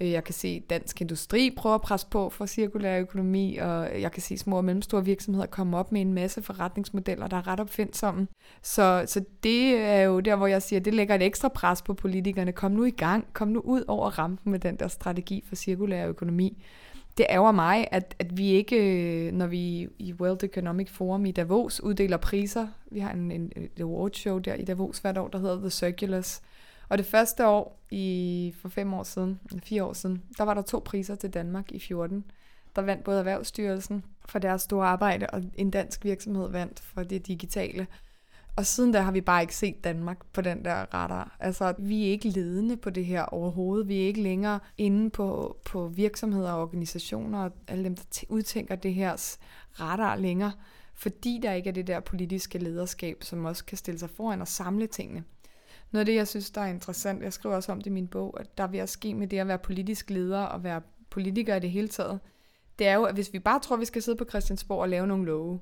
Øh, 0.00 0.10
jeg 0.10 0.24
kan 0.24 0.34
se 0.34 0.60
Dansk 0.60 1.00
Industri 1.00 1.54
prøve 1.56 1.74
at 1.74 1.80
presse 1.80 2.06
på 2.10 2.30
for 2.30 2.46
cirkulær 2.46 2.98
økonomi, 2.98 3.56
og 3.56 4.00
jeg 4.00 4.12
kan 4.12 4.22
se 4.22 4.38
små 4.38 4.56
og 4.56 4.64
mellemstore 4.64 5.04
virksomheder 5.04 5.46
komme 5.46 5.76
op 5.76 5.92
med 5.92 6.00
en 6.00 6.12
masse 6.14 6.42
forretningsmodeller, 6.42 7.26
der 7.26 7.36
er 7.36 7.46
ret 7.46 7.60
opfindsomme. 7.60 8.28
Så, 8.62 9.04
så 9.06 9.24
det 9.42 9.76
er 9.76 10.00
jo 10.00 10.20
der, 10.20 10.36
hvor 10.36 10.46
jeg 10.46 10.62
siger, 10.62 10.80
at 10.80 10.84
det 10.84 10.94
lægger 10.94 11.14
et 11.14 11.22
ekstra 11.22 11.48
pres 11.48 11.82
på 11.82 11.94
politikerne. 11.94 12.52
Kom 12.52 12.72
nu 12.72 12.84
i 12.84 12.90
gang, 12.90 13.26
kom 13.32 13.48
nu 13.48 13.60
ud 13.60 13.84
over 13.88 14.18
rampen 14.18 14.52
med 14.52 14.58
den 14.58 14.76
der 14.76 14.88
strategi 14.88 15.44
for 15.48 15.56
cirkulær 15.56 16.08
økonomi. 16.08 16.64
Det 17.18 17.26
ærger 17.30 17.52
mig, 17.52 17.88
at, 17.90 18.14
at 18.18 18.36
vi 18.36 18.48
ikke, 18.48 18.76
øh, 18.76 19.32
når 19.32 19.46
vi 19.46 19.88
i 19.98 20.14
World 20.20 20.44
Economic 20.44 20.90
Forum 20.90 21.26
i 21.26 21.32
Davos 21.32 21.80
uddeler 21.80 22.16
priser, 22.16 22.66
vi 22.90 23.00
har 23.00 23.12
en, 23.12 23.30
en, 23.32 23.52
en 23.56 23.68
awardshow 23.80 24.38
der 24.38 24.54
i 24.54 24.64
Davos 24.64 24.98
hvert 24.98 25.18
år, 25.18 25.28
der 25.28 25.38
hedder 25.38 25.60
The 25.60 25.70
Circulars, 25.70 26.42
og 26.88 26.98
det 26.98 27.06
første 27.06 27.46
år, 27.46 27.82
i 27.90 28.54
for 28.60 28.68
fem 28.68 28.94
år 28.94 29.02
siden, 29.02 29.40
fire 29.62 29.84
år 29.84 29.92
siden, 29.92 30.22
der 30.38 30.44
var 30.44 30.54
der 30.54 30.62
to 30.62 30.82
priser 30.84 31.14
til 31.14 31.30
Danmark 31.30 31.72
i 31.72 31.78
14. 31.78 32.24
Der 32.76 32.82
vandt 32.82 33.04
både 33.04 33.18
Erhvervsstyrelsen 33.18 34.04
for 34.26 34.38
deres 34.38 34.62
store 34.62 34.86
arbejde, 34.86 35.26
og 35.26 35.42
en 35.54 35.70
dansk 35.70 36.04
virksomhed 36.04 36.50
vandt 36.50 36.80
for 36.80 37.02
det 37.02 37.26
digitale. 37.26 37.86
Og 38.56 38.66
siden 38.66 38.92
da 38.92 39.00
har 39.00 39.12
vi 39.12 39.20
bare 39.20 39.42
ikke 39.42 39.56
set 39.56 39.84
Danmark 39.84 40.18
på 40.32 40.40
den 40.40 40.64
der 40.64 40.74
radar. 40.94 41.36
Altså, 41.40 41.74
vi 41.78 42.06
er 42.06 42.10
ikke 42.10 42.28
ledende 42.28 42.76
på 42.76 42.90
det 42.90 43.06
her 43.06 43.22
overhovedet. 43.22 43.88
Vi 43.88 44.02
er 44.02 44.06
ikke 44.06 44.22
længere 44.22 44.60
inde 44.78 45.10
på, 45.10 45.56
på 45.64 45.88
virksomheder 45.88 46.52
og 46.52 46.62
organisationer 46.62 47.44
og 47.44 47.52
alle 47.68 47.84
dem, 47.84 47.96
der 47.96 48.04
udtænker 48.28 48.76
det 48.76 48.94
her 48.94 49.36
radar 49.80 50.16
længere, 50.16 50.52
fordi 50.94 51.40
der 51.42 51.52
ikke 51.52 51.68
er 51.68 51.74
det 51.74 51.86
der 51.86 52.00
politiske 52.00 52.58
lederskab, 52.58 53.22
som 53.22 53.44
også 53.44 53.64
kan 53.64 53.78
stille 53.78 53.98
sig 53.98 54.10
foran 54.10 54.40
og 54.40 54.48
samle 54.48 54.86
tingene. 54.86 55.24
Noget 55.90 56.00
af 56.00 56.06
det, 56.06 56.14
jeg 56.14 56.28
synes, 56.28 56.50
der 56.50 56.60
er 56.60 56.66
interessant, 56.66 57.22
jeg 57.22 57.32
skriver 57.32 57.56
også 57.56 57.72
om 57.72 57.78
det 57.78 57.86
i 57.86 57.92
min 57.92 58.08
bog, 58.08 58.40
at 58.40 58.58
der 58.58 58.66
vil 58.66 58.78
at 58.78 58.88
ske 58.88 59.14
med 59.14 59.26
det 59.26 59.38
at 59.38 59.48
være 59.48 59.58
politisk 59.58 60.10
leder 60.10 60.42
og 60.42 60.64
være 60.64 60.82
politiker 61.10 61.56
i 61.56 61.60
det 61.60 61.70
hele 61.70 61.88
taget, 61.88 62.20
det 62.78 62.86
er 62.86 62.94
jo, 62.94 63.04
at 63.04 63.14
hvis 63.14 63.32
vi 63.32 63.38
bare 63.38 63.60
tror, 63.60 63.76
at 63.76 63.80
vi 63.80 63.84
skal 63.84 64.02
sidde 64.02 64.18
på 64.18 64.24
Christiansborg 64.28 64.80
og 64.80 64.88
lave 64.88 65.06
nogle 65.06 65.26
love, 65.26 65.60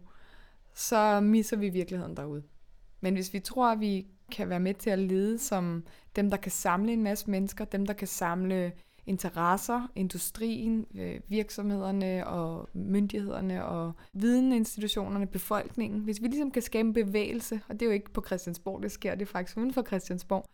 så 0.75 1.21
misser 1.21 1.57
vi 1.57 1.69
virkeligheden 1.69 2.17
derude. 2.17 2.43
Men 3.01 3.15
hvis 3.15 3.33
vi 3.33 3.41
tror, 3.41 3.73
at 3.73 3.81
vi 3.81 4.07
kan 4.33 4.49
være 4.49 4.61
med 4.61 4.75
til 4.75 4.91
at 4.91 4.99
lede 4.99 5.39
som 5.39 5.85
dem, 6.17 6.31
der 6.31 6.37
kan 6.37 6.53
samle 6.53 6.93
en 6.93 7.03
masse 7.03 7.31
mennesker, 7.31 7.65
dem, 7.65 7.87
der 7.87 7.95
kan 7.95 8.09
samle 8.09 8.73
interesser, 9.07 9.91
industrien, 9.95 10.87
øh, 10.95 11.21
virksomhederne 11.29 12.27
og 12.27 12.69
myndighederne 12.73 13.65
og 13.65 13.93
videninstitutionerne, 14.13 15.27
befolkningen. 15.27 16.01
Hvis 16.01 16.23
vi 16.23 16.27
ligesom 16.27 16.51
kan 16.51 16.63
skabe 16.63 16.89
en 16.89 16.95
bevægelse, 16.95 17.61
og 17.69 17.75
det 17.75 17.83
er 17.83 17.87
jo 17.87 17.93
ikke 17.93 18.13
på 18.13 18.23
Christiansborg, 18.27 18.83
det 18.83 18.93
sker, 18.93 19.15
det 19.15 19.23
er 19.23 19.33
faktisk 19.33 19.57
uden 19.57 19.73
for 19.73 19.83
Christiansborg, 19.83 20.45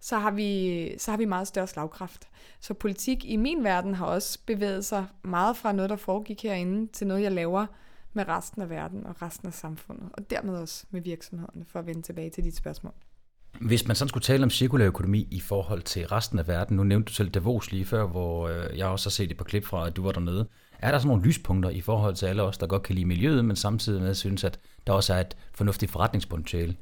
så 0.00 0.18
har, 0.18 0.30
vi, 0.30 0.94
så 0.98 1.10
har 1.10 1.18
vi 1.18 1.24
meget 1.24 1.48
større 1.48 1.66
slagkraft. 1.66 2.28
Så 2.60 2.74
politik 2.74 3.24
i 3.24 3.36
min 3.36 3.64
verden 3.64 3.94
har 3.94 4.06
også 4.06 4.38
bevæget 4.46 4.84
sig 4.84 5.06
meget 5.22 5.56
fra 5.56 5.72
noget, 5.72 5.90
der 5.90 5.96
foregik 5.96 6.42
herinde, 6.42 6.92
til 6.92 7.06
noget, 7.06 7.22
jeg 7.22 7.32
laver 7.32 7.66
med 8.12 8.28
resten 8.28 8.62
af 8.62 8.70
verden 8.70 9.06
og 9.06 9.22
resten 9.22 9.48
af 9.48 9.54
samfundet, 9.54 10.08
og 10.12 10.30
dermed 10.30 10.56
også 10.56 10.86
med 10.90 11.00
virksomhederne, 11.00 11.64
for 11.64 11.78
at 11.78 11.86
vende 11.86 12.02
tilbage 12.02 12.30
til 12.30 12.44
dit 12.44 12.56
spørgsmål. 12.56 12.94
Hvis 13.60 13.86
man 13.86 13.96
sådan 13.96 14.08
skulle 14.08 14.22
tale 14.22 14.42
om 14.42 14.50
cirkulær 14.50 14.86
økonomi 14.86 15.28
i 15.30 15.40
forhold 15.40 15.82
til 15.82 16.06
resten 16.06 16.38
af 16.38 16.48
verden, 16.48 16.76
nu 16.76 16.84
nævnte 16.84 17.08
du 17.08 17.12
selv 17.12 17.30
Davos 17.30 17.72
lige 17.72 17.84
før, 17.84 18.06
hvor 18.06 18.48
øh, 18.48 18.78
jeg 18.78 18.86
også 18.86 19.08
har 19.08 19.10
set 19.10 19.30
et 19.30 19.36
par 19.36 19.44
klip 19.44 19.64
fra, 19.64 19.86
at 19.86 19.96
du 19.96 20.02
var 20.02 20.12
dernede. 20.12 20.48
Er 20.78 20.90
der 20.90 20.98
sådan 20.98 21.08
nogle 21.08 21.22
lyspunkter 21.22 21.70
i 21.70 21.80
forhold 21.80 22.14
til 22.14 22.26
alle 22.26 22.42
os, 22.42 22.58
der 22.58 22.66
godt 22.66 22.82
kan 22.82 22.94
lide 22.94 23.06
miljøet, 23.06 23.44
men 23.44 23.56
samtidig 23.56 24.02
med 24.02 24.14
synes, 24.14 24.44
at 24.44 24.58
der 24.86 24.92
også 24.92 25.14
er 25.14 25.20
et 25.20 25.36
fornuftigt 25.54 25.92
forretningspotentiale? 25.92 26.76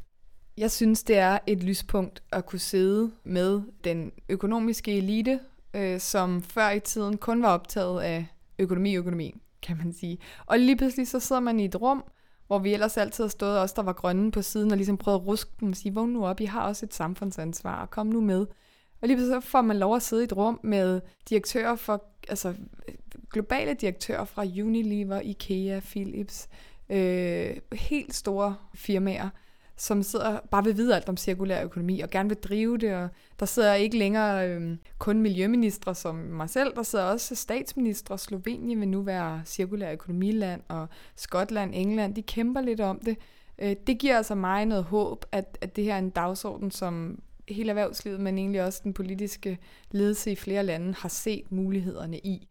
Jeg 0.59 0.71
synes, 0.71 1.03
det 1.03 1.17
er 1.19 1.39
et 1.47 1.63
lyspunkt 1.63 2.23
at 2.33 2.47
kunne 2.47 2.59
sidde 2.59 3.11
med 3.25 3.63
den 3.85 4.13
økonomiske 4.29 4.99
elite, 4.99 5.41
øh, 5.75 6.01
som 6.01 6.43
før 6.43 6.71
i 6.71 6.81
tiden 6.81 7.17
kun 7.17 7.43
var 7.43 7.49
optaget 7.49 8.03
af 8.03 8.27
økonomi 8.59 8.97
økonomi, 8.97 9.35
kan 9.63 9.77
man 9.77 9.93
sige. 9.93 10.19
Og 10.47 10.59
lige 10.59 10.77
pludselig 10.77 11.09
så 11.09 11.21
sidder 11.21 11.41
man 11.41 11.61
i 11.61 11.65
et 11.65 11.81
rum, 11.81 12.05
hvor 12.47 12.59
vi 12.59 12.75
ellers 12.75 12.97
altid 12.97 13.25
har 13.25 13.29
stået, 13.29 13.59
os 13.59 13.73
der 13.73 13.83
var 13.83 13.93
grønne 13.93 14.31
på 14.31 14.43
siden, 14.43 14.71
og 14.71 14.77
ligesom 14.77 14.97
prøvet 14.97 15.21
at 15.21 15.27
ruske 15.27 15.51
dem 15.61 15.69
og 15.69 15.77
sige, 15.77 15.95
vågn 15.95 16.11
nu 16.13 16.27
op, 16.27 16.41
I 16.41 16.45
har 16.45 16.67
også 16.67 16.87
et 16.87 16.95
samfundsansvar, 16.95 17.83
og 17.83 17.91
kom 17.91 18.07
nu 18.07 18.21
med. 18.21 18.47
Og 19.03 19.09
lige 19.09 19.21
så 19.21 19.41
får 19.41 19.63
man 19.63 19.79
lov 19.79 19.97
at 19.97 20.03
sidde 20.03 20.23
i 20.23 20.25
et 20.25 20.37
rum 20.37 20.61
med 20.63 21.01
direktører 21.29 21.77
for, 21.77 22.05
altså 22.29 22.55
globale 23.31 23.75
direktører 23.75 24.25
fra 24.25 24.43
Unilever, 24.43 25.21
IKEA, 25.21 25.81
Philips, 25.81 26.49
øh, 26.91 27.57
helt 27.73 28.15
store 28.15 28.57
firmaer, 28.75 29.29
som 29.77 30.03
sidder 30.03 30.41
bare 30.51 30.65
vil 30.65 30.77
vide 30.77 30.95
alt 30.95 31.09
om 31.09 31.17
cirkulær 31.17 31.65
økonomi 31.65 32.01
og 32.01 32.11
gerne 32.11 32.29
vil 32.29 32.39
drive 32.39 32.79
det. 32.79 32.95
Og 32.95 33.09
der 33.41 33.47
sidder 33.47 33.75
ikke 33.75 33.99
længere 33.99 34.49
øh, 34.49 34.77
kun 34.99 35.21
miljøministre 35.21 35.95
som 35.95 36.15
mig 36.15 36.51
selv, 36.51 36.75
der 36.77 36.83
sidder 36.83 37.05
også 37.05 37.35
statsministre. 37.35 38.19
Slovenien 38.19 38.81
vil 38.81 38.89
nu 38.89 39.03
være 39.03 39.43
cirkulær 39.45 39.93
økonomiland, 39.93 40.63
og 40.69 40.89
Skotland, 41.17 41.73
England, 41.75 42.15
de 42.15 42.23
kæmper 42.23 42.61
lidt 42.61 42.81
om 42.81 42.99
det. 42.99 43.17
Øh, 43.59 43.77
det 43.87 43.99
giver 43.99 44.17
altså 44.17 44.35
mig 44.35 44.67
noget 44.67 44.85
håb, 44.85 45.25
at, 45.33 45.59
at 45.61 45.77
det 45.77 45.85
her 45.85 45.95
er 45.95 45.99
en 45.99 46.11
dagsorden, 46.11 46.71
som 46.71 47.23
hele 47.49 47.69
erhvervslivet, 47.69 48.21
men 48.21 48.39
egentlig 48.39 48.65
også 48.65 48.81
den 48.85 48.93
politiske 48.95 49.59
ledelse 49.91 50.33
i 50.33 50.37
flere 50.37 50.65
lande 50.65 50.95
har 50.99 51.09
set 51.09 51.53
mulighederne 51.53 52.19
i. 52.19 52.49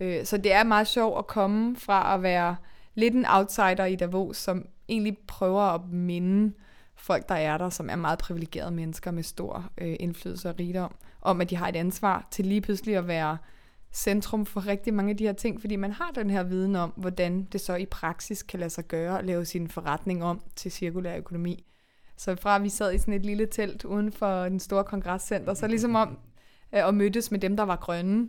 Øh, 0.00 0.24
så 0.24 0.36
det 0.36 0.52
er 0.52 0.64
meget 0.64 0.86
sjovt 0.86 1.18
at 1.18 1.26
komme 1.26 1.76
fra 1.76 2.14
at 2.14 2.22
være 2.22 2.56
lidt 2.94 3.14
en 3.14 3.26
outsider 3.26 3.84
i 3.84 3.96
Davos, 3.96 4.36
som 4.36 4.66
egentlig 4.88 5.18
prøver 5.26 5.62
at 5.62 5.80
minde 5.88 6.46
øh, 6.46 6.52
folk, 6.98 7.28
der 7.28 7.34
er 7.34 7.58
der, 7.58 7.70
som 7.70 7.90
er 7.90 7.96
meget 7.96 8.18
privilegerede 8.18 8.70
mennesker 8.70 9.10
med 9.10 9.22
stor 9.22 9.70
øh, 9.78 9.96
indflydelse 10.00 10.48
og 10.48 10.54
rigdom, 10.58 10.94
om 11.22 11.40
at 11.40 11.50
de 11.50 11.56
har 11.56 11.68
et 11.68 11.76
ansvar 11.76 12.28
til 12.30 12.46
lige 12.46 12.60
pludselig 12.60 12.96
at 12.96 13.08
være 13.08 13.38
centrum 13.92 14.46
for 14.46 14.66
rigtig 14.66 14.94
mange 14.94 15.10
af 15.10 15.16
de 15.16 15.26
her 15.26 15.32
ting, 15.32 15.60
fordi 15.60 15.76
man 15.76 15.92
har 15.92 16.10
den 16.14 16.30
her 16.30 16.42
viden 16.42 16.76
om, 16.76 16.92
hvordan 16.96 17.48
det 17.52 17.60
så 17.60 17.74
i 17.74 17.86
praksis 17.86 18.42
kan 18.42 18.60
lade 18.60 18.70
sig 18.70 18.84
gøre 18.84 19.18
at 19.18 19.24
lave 19.24 19.44
sin 19.44 19.68
forretning 19.68 20.24
om 20.24 20.40
til 20.56 20.72
cirkulær 20.72 21.16
økonomi. 21.16 21.64
Så 22.16 22.36
fra 22.36 22.56
at 22.56 22.62
vi 22.62 22.68
sad 22.68 22.94
i 22.94 22.98
sådan 22.98 23.14
et 23.14 23.26
lille 23.26 23.46
telt 23.46 23.84
uden 23.84 24.12
for 24.12 24.42
den 24.42 24.60
store 24.60 24.84
kongresscenter, 24.84 25.54
så 25.54 25.66
ligesom 25.66 25.94
om 25.94 26.18
øh, 26.74 26.88
at 26.88 26.94
mødtes 26.94 27.30
med 27.30 27.38
dem, 27.38 27.56
der 27.56 27.64
var 27.64 27.76
grønne, 27.76 28.28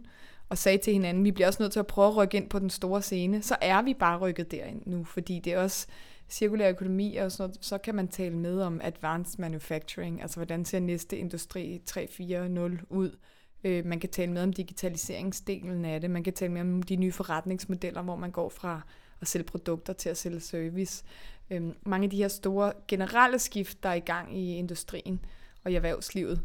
og 0.49 0.57
sagde 0.57 0.77
til 0.77 0.93
hinanden, 0.93 1.23
vi 1.23 1.31
bliver 1.31 1.47
også 1.47 1.63
nødt 1.63 1.71
til 1.71 1.79
at 1.79 1.87
prøve 1.87 2.07
at 2.07 2.17
rykke 2.17 2.37
ind 2.37 2.49
på 2.49 2.59
den 2.59 2.69
store 2.69 3.01
scene, 3.01 3.41
så 3.41 3.55
er 3.61 3.81
vi 3.81 3.93
bare 3.93 4.17
rykket 4.17 4.51
derind 4.51 4.81
nu, 4.85 5.03
fordi 5.03 5.39
det 5.39 5.53
er 5.53 5.59
også 5.59 5.87
cirkulær 6.29 6.69
økonomi 6.69 7.15
og 7.15 7.31
sådan 7.31 7.49
noget, 7.49 7.65
så 7.65 7.77
kan 7.77 7.95
man 7.95 8.07
tale 8.07 8.37
med 8.37 8.61
om 8.61 8.81
advanced 8.83 9.39
manufacturing, 9.39 10.21
altså 10.21 10.37
hvordan 10.37 10.65
ser 10.65 10.79
næste 10.79 11.17
industri 11.17 11.81
3.4.0 11.89 12.85
ud. 12.89 13.17
Øh, 13.63 13.85
man 13.85 13.99
kan 13.99 14.09
tale 14.09 14.31
med 14.31 14.43
om 14.43 14.53
digitaliseringsdelen 14.53 15.85
af 15.85 16.01
det, 16.01 16.11
man 16.11 16.23
kan 16.23 16.33
tale 16.33 16.51
med 16.51 16.61
om 16.61 16.83
de 16.83 16.95
nye 16.95 17.11
forretningsmodeller, 17.11 18.01
hvor 18.01 18.15
man 18.15 18.31
går 18.31 18.49
fra 18.49 18.81
at 19.21 19.27
sælge 19.27 19.43
produkter 19.43 19.93
til 19.93 20.09
at 20.09 20.17
sælge 20.17 20.39
service. 20.39 21.03
Øh, 21.49 21.63
mange 21.85 22.03
af 22.03 22.09
de 22.09 22.17
her 22.17 22.27
store 22.27 22.73
generelle 22.87 23.39
skift, 23.39 23.83
der 23.83 23.89
er 23.89 23.93
i 23.93 23.99
gang 23.99 24.37
i 24.37 24.55
industrien 24.55 25.25
og 25.63 25.71
i 25.71 25.75
erhvervslivet, 25.75 26.41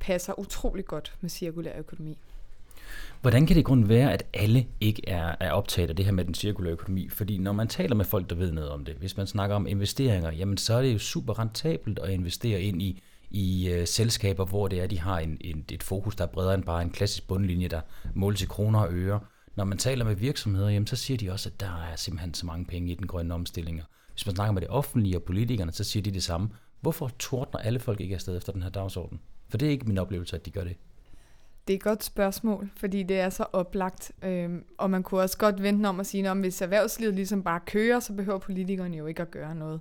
passer 0.00 0.38
utrolig 0.38 0.84
godt 0.84 1.16
med 1.20 1.30
cirkulær 1.30 1.78
økonomi. 1.78 2.18
Hvordan 3.20 3.46
kan 3.46 3.54
det 3.54 3.60
i 3.60 3.64
grunden 3.64 3.88
være, 3.88 4.12
at 4.12 4.26
alle 4.34 4.66
ikke 4.80 5.08
er, 5.08 5.34
er 5.40 5.52
optaget 5.52 5.90
af 5.90 5.96
det 5.96 6.04
her 6.04 6.12
med 6.12 6.24
den 6.24 6.34
cirkulære 6.34 6.72
økonomi? 6.72 7.08
Fordi 7.08 7.38
når 7.38 7.52
man 7.52 7.68
taler 7.68 7.94
med 7.94 8.04
folk, 8.04 8.30
der 8.30 8.36
ved 8.36 8.52
noget 8.52 8.70
om 8.70 8.84
det, 8.84 8.94
hvis 8.94 9.16
man 9.16 9.26
snakker 9.26 9.56
om 9.56 9.66
investeringer, 9.66 10.32
jamen 10.32 10.56
så 10.56 10.74
er 10.74 10.82
det 10.82 10.92
jo 10.92 10.98
super 10.98 11.38
rentabelt 11.38 11.98
at 11.98 12.10
investere 12.10 12.62
ind 12.62 12.82
i, 12.82 13.02
i 13.30 13.74
uh, 13.78 13.84
selskaber, 13.86 14.44
hvor 14.44 14.68
det 14.68 14.80
er, 14.80 14.86
de 14.86 15.00
har 15.00 15.18
en, 15.18 15.38
en, 15.40 15.64
et 15.72 15.82
fokus, 15.82 16.16
der 16.16 16.24
er 16.24 16.28
bredere 16.28 16.54
end 16.54 16.64
bare 16.64 16.82
en 16.82 16.90
klassisk 16.90 17.28
bundlinje, 17.28 17.68
der 17.68 17.80
måles 18.14 18.42
i 18.42 18.46
kroner 18.46 18.80
og 18.80 18.88
øre. 18.92 19.20
Når 19.56 19.64
man 19.64 19.78
taler 19.78 20.04
med 20.04 20.14
virksomheder, 20.14 20.68
jamen, 20.68 20.86
så 20.86 20.96
siger 20.96 21.18
de 21.18 21.30
også, 21.30 21.48
at 21.48 21.60
der 21.60 21.86
er 21.92 21.96
simpelthen 21.96 22.34
så 22.34 22.46
mange 22.46 22.64
penge 22.64 22.92
i 22.92 22.94
den 22.94 23.06
grønne 23.06 23.34
omstilling. 23.34 23.82
Hvis 24.12 24.26
man 24.26 24.34
snakker 24.34 24.52
med 24.52 24.62
det 24.62 24.70
offentlige 24.70 25.16
og 25.16 25.22
politikerne, 25.22 25.72
så 25.72 25.84
siger 25.84 26.02
de 26.02 26.10
det 26.10 26.22
samme. 26.22 26.48
Hvorfor 26.80 27.10
tordner 27.18 27.60
alle 27.60 27.80
folk 27.80 28.00
ikke 28.00 28.14
afsted 28.14 28.36
efter 28.36 28.52
den 28.52 28.62
her 28.62 28.70
dagsorden? 28.70 29.20
For 29.48 29.58
det 29.58 29.66
er 29.66 29.70
ikke 29.70 29.86
min 29.86 29.98
oplevelse, 29.98 30.36
at 30.36 30.46
de 30.46 30.50
gør 30.50 30.64
det. 30.64 30.76
Det 31.66 31.72
er 31.72 31.76
et 31.76 31.82
godt 31.82 32.04
spørgsmål, 32.04 32.70
fordi 32.76 33.02
det 33.02 33.20
er 33.20 33.30
så 33.30 33.46
oplagt. 33.52 34.12
Øhm, 34.22 34.64
og 34.78 34.90
man 34.90 35.02
kunne 35.02 35.20
også 35.20 35.38
godt 35.38 35.62
vente 35.62 35.86
om 35.86 36.00
at 36.00 36.06
sige, 36.06 36.30
at 36.30 36.36
hvis 36.36 36.62
erhvervslivet 36.62 37.14
ligesom 37.14 37.42
bare 37.42 37.60
kører, 37.66 38.00
så 38.00 38.12
behøver 38.12 38.38
politikerne 38.38 38.96
jo 38.96 39.06
ikke 39.06 39.22
at 39.22 39.30
gøre 39.30 39.54
noget. 39.54 39.80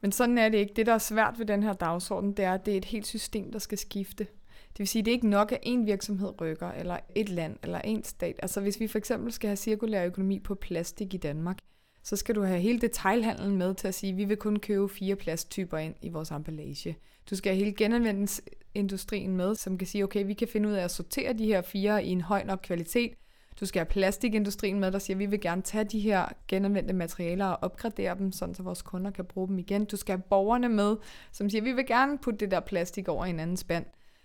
Men 0.00 0.12
sådan 0.12 0.38
er 0.38 0.48
det 0.48 0.58
ikke. 0.58 0.72
Det, 0.76 0.86
der 0.86 0.94
er 0.94 0.98
svært 0.98 1.38
ved 1.38 1.46
den 1.46 1.62
her 1.62 1.72
dagsorden, 1.72 2.32
det 2.32 2.44
er, 2.44 2.54
at 2.54 2.66
det 2.66 2.74
er 2.74 2.78
et 2.78 2.84
helt 2.84 3.06
system, 3.06 3.52
der 3.52 3.58
skal 3.58 3.78
skifte. 3.78 4.26
Det 4.68 4.78
vil 4.78 4.88
sige, 4.88 5.00
at 5.00 5.04
det 5.06 5.10
er 5.10 5.14
ikke 5.14 5.28
nok, 5.28 5.52
at 5.52 5.58
en 5.62 5.86
virksomhed 5.86 6.40
rykker, 6.40 6.70
eller 6.70 6.98
et 7.14 7.28
land, 7.28 7.56
eller 7.62 7.78
en 7.78 8.04
stat. 8.04 8.36
Altså 8.42 8.60
hvis 8.60 8.80
vi 8.80 8.86
for 8.86 8.98
eksempel 8.98 9.32
skal 9.32 9.48
have 9.48 9.56
cirkulær 9.56 10.04
økonomi 10.04 10.38
på 10.38 10.54
plastik 10.54 11.14
i 11.14 11.16
Danmark, 11.16 11.58
så 12.02 12.16
skal 12.16 12.34
du 12.34 12.42
have 12.42 12.60
hele 12.60 12.80
detailhandlen 12.80 13.56
med 13.56 13.74
til 13.74 13.88
at 13.88 13.94
sige, 13.94 14.10
at 14.10 14.16
vi 14.16 14.24
vil 14.24 14.36
kun 14.36 14.56
købe 14.56 14.88
fire 14.88 15.16
plasttyper 15.16 15.78
ind 15.78 15.94
i 16.02 16.08
vores 16.08 16.30
emballage. 16.30 16.96
Du 17.30 17.36
skal 17.36 17.52
have 17.52 17.64
hele 17.64 17.76
genanvendelsesindustrien 17.76 19.36
med, 19.36 19.54
som 19.54 19.78
kan 19.78 19.86
sige, 19.86 20.04
okay, 20.04 20.26
vi 20.26 20.34
kan 20.34 20.48
finde 20.48 20.68
ud 20.68 20.74
af 20.74 20.84
at 20.84 20.90
sortere 20.90 21.32
de 21.32 21.46
her 21.46 21.62
fire 21.62 22.04
i 22.04 22.08
en 22.08 22.20
høj 22.20 22.44
nok 22.44 22.60
kvalitet. 22.62 23.14
Du 23.60 23.66
skal 23.66 23.80
have 23.80 23.90
plastikindustrien 23.90 24.80
med, 24.80 24.92
der 24.92 24.98
siger, 24.98 25.14
at 25.14 25.18
vi 25.18 25.26
vil 25.26 25.40
gerne 25.40 25.62
tage 25.62 25.84
de 25.84 26.00
her 26.00 26.28
genanvendte 26.48 26.94
materialer 26.94 27.46
og 27.46 27.58
opgradere 27.62 28.18
dem, 28.18 28.32
sådan 28.32 28.54
så 28.54 28.62
vores 28.62 28.82
kunder 28.82 29.10
kan 29.10 29.24
bruge 29.24 29.48
dem 29.48 29.58
igen. 29.58 29.84
Du 29.84 29.96
skal 29.96 30.12
have 30.12 30.22
borgerne 30.30 30.68
med, 30.68 30.96
som 31.32 31.50
siger, 31.50 31.60
at 31.62 31.64
vi 31.64 31.72
vil 31.72 31.86
gerne 31.86 32.18
putte 32.18 32.38
det 32.38 32.50
der 32.50 32.60
plastik 32.60 33.08
over 33.08 33.24
i 33.24 33.30
en 33.30 33.40
anden 33.40 33.56
spand. 33.56 33.84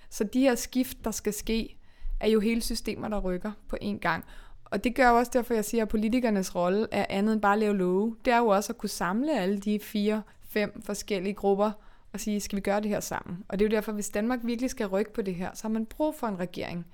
Så 0.10 0.24
de 0.24 0.40
her 0.40 0.56
skift, 0.56 0.98
der 1.04 1.12
skal 1.12 1.34
ske, 1.34 1.78
er 2.20 2.28
jo 2.28 2.40
hele 2.40 2.62
systemer, 2.62 3.08
der 3.08 3.20
rykker 3.20 3.52
på 3.68 3.78
én 3.82 3.98
gang. 4.00 4.26
Og 4.66 4.84
det 4.84 4.96
gør 4.96 5.10
også 5.10 5.32
derfor, 5.34 5.54
jeg 5.54 5.66
siger, 5.66 5.84
at 5.84 5.90
politikernes 5.90 6.56
rolle 6.56 6.88
er 6.92 7.06
andet 7.10 7.34
end 7.34 7.42
bare 7.42 7.54
at 7.54 7.60
lave 7.60 7.78
love. 7.78 8.16
Det 8.26 8.34
er 8.34 8.38
jo 8.38 8.48
også 8.48 8.74
at 8.74 8.78
kunne 8.78 8.90
samle 8.90 9.40
alle 9.40 9.60
de 9.60 9.80
fire, 9.80 10.22
fem 10.42 10.82
forskellige 10.82 11.34
grupper 11.34 11.72
og 12.14 12.20
sige, 12.20 12.40
skal 12.40 12.56
vi 12.56 12.62
gøre 12.62 12.82
det 12.82 12.90
her 12.90 13.00
sammen? 13.00 13.46
Og 13.48 13.60
det 13.60 13.66
er 13.66 13.70
jo 13.70 13.76
derfor, 13.76 13.92
hvis 13.92 14.10
Danmark 14.10 14.40
virkelig 14.44 14.70
skal 14.70 14.88
rykke 14.88 15.14
på 15.14 15.22
det 15.22 15.36
her, 15.36 15.50
så 15.54 15.64
har 15.64 15.70
man 15.70 15.86
brug 15.86 16.16
for 16.16 16.28
en 16.28 16.40
regering, 16.40 16.86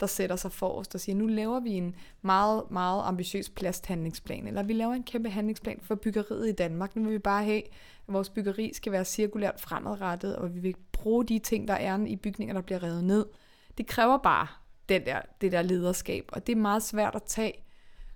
der 0.00 0.06
sætter 0.06 0.36
sig 0.36 0.52
forrest 0.52 0.94
og 0.94 1.00
siger, 1.00 1.16
nu 1.16 1.26
laver 1.26 1.60
vi 1.60 1.70
en 1.70 1.94
meget, 2.22 2.62
meget 2.70 3.02
ambitiøs 3.04 3.50
plasthandlingsplan, 3.50 4.46
eller 4.46 4.62
vi 4.62 4.72
laver 4.72 4.92
en 4.92 5.02
kæmpe 5.02 5.30
handlingsplan 5.30 5.78
for 5.82 5.94
byggeriet 5.94 6.48
i 6.48 6.52
Danmark. 6.52 6.96
Nu 6.96 7.02
vil 7.02 7.12
vi 7.12 7.18
bare 7.18 7.44
have, 7.44 7.62
at 8.08 8.12
vores 8.12 8.30
byggeri 8.30 8.72
skal 8.74 8.92
være 8.92 9.04
cirkulært 9.04 9.60
fremadrettet, 9.60 10.36
og 10.36 10.54
vi 10.54 10.60
vil 10.60 10.74
bruge 10.92 11.24
de 11.24 11.38
ting, 11.38 11.68
der 11.68 11.74
er 11.74 12.06
i 12.06 12.16
bygninger, 12.16 12.54
der 12.54 12.60
bliver 12.60 12.82
revet 12.82 13.04
ned. 13.04 13.26
Det 13.78 13.86
kræver 13.86 14.18
bare 14.18 14.46
den 14.88 15.06
der, 15.06 15.20
det 15.40 15.52
der 15.52 15.62
lederskab, 15.62 16.24
og 16.32 16.46
det 16.46 16.52
er 16.52 16.56
meget 16.56 16.82
svært 16.82 17.14
at 17.14 17.22
tage 17.22 17.64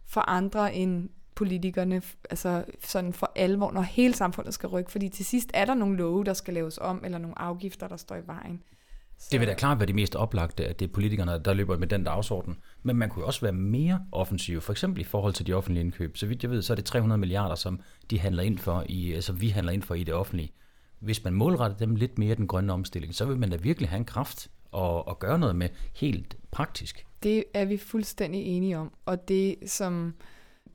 for 0.07 0.21
andre 0.21 0.75
end 0.75 1.09
politikerne, 1.39 2.03
altså 2.31 2.65
sådan 2.85 3.13
for 3.13 3.33
alvor, 3.37 3.73
når 3.73 3.83
hele 3.83 4.15
samfundet 4.15 4.55
skal 4.55 4.69
rykke, 4.69 4.91
fordi 4.91 5.09
til 5.09 5.25
sidst 5.25 5.51
er 5.55 5.65
der 5.65 5.75
nogle 5.75 5.97
love, 5.97 6.25
der 6.25 6.33
skal 6.33 6.55
laves 6.55 6.79
om, 6.79 7.05
eller 7.05 7.19
nogle 7.19 7.39
afgifter, 7.39 7.89
der 7.89 7.97
står 7.97 8.17
i 8.17 8.27
vejen. 8.27 8.63
Så. 9.19 9.29
Det 9.33 9.41
vil 9.41 9.49
da 9.49 9.55
klart 9.55 9.79
være 9.79 9.87
det 9.87 9.95
mest 9.95 10.17
oplagte, 10.17 10.67
at 10.67 10.79
det 10.79 10.89
er 10.89 10.93
politikerne, 10.93 11.41
der 11.45 11.55
løber 11.55 11.79
med 11.79 11.87
den 11.87 12.05
dagsorden. 12.05 12.57
Men 12.83 12.97
man 12.97 13.09
kunne 13.09 13.25
også 13.25 13.41
være 13.41 13.53
mere 13.53 14.01
offensiv, 14.13 14.61
for 14.61 14.73
eksempel 14.73 15.01
i 15.01 15.05
forhold 15.05 15.33
til 15.33 15.47
de 15.47 15.53
offentlige 15.53 15.85
indkøb. 15.85 16.17
Så 16.17 16.27
vidt 16.27 16.43
jeg 16.43 16.51
ved, 16.51 16.63
så 16.63 16.73
er 16.73 16.75
det 16.75 16.85
300 16.85 17.19
milliarder, 17.19 17.55
som 17.55 17.81
de 18.11 18.19
handler 18.19 18.43
ind 18.43 18.59
for 18.59 18.85
i, 18.89 19.13
altså 19.13 19.33
vi 19.33 19.49
handler 19.49 19.73
ind 19.73 19.83
for 19.83 19.95
i 19.95 20.05
det 20.05 20.15
offentlige. 20.15 20.53
Hvis 21.01 21.25
man 21.25 21.33
målretter 21.33 21.77
dem 21.77 21.95
lidt 21.95 22.19
mere 22.19 22.35
den 22.35 22.47
grønne 22.47 22.73
omstilling, 22.73 23.15
så 23.15 23.25
vil 23.25 23.39
man 23.39 23.51
da 23.51 23.57
virkelig 23.57 23.89
have 23.89 23.99
en 23.99 24.05
kraft 24.05 24.49
og, 24.73 25.09
og 25.09 25.19
gøre 25.19 25.39
noget 25.39 25.57
med 25.57 25.69
helt 25.95 26.37
praktisk. 26.51 27.07
Det 27.23 27.45
er 27.55 27.65
vi 27.65 27.77
fuldstændig 27.77 28.43
enige 28.43 28.79
om. 28.79 28.93
Og 29.07 29.29
det 29.29 29.57
som 29.67 30.15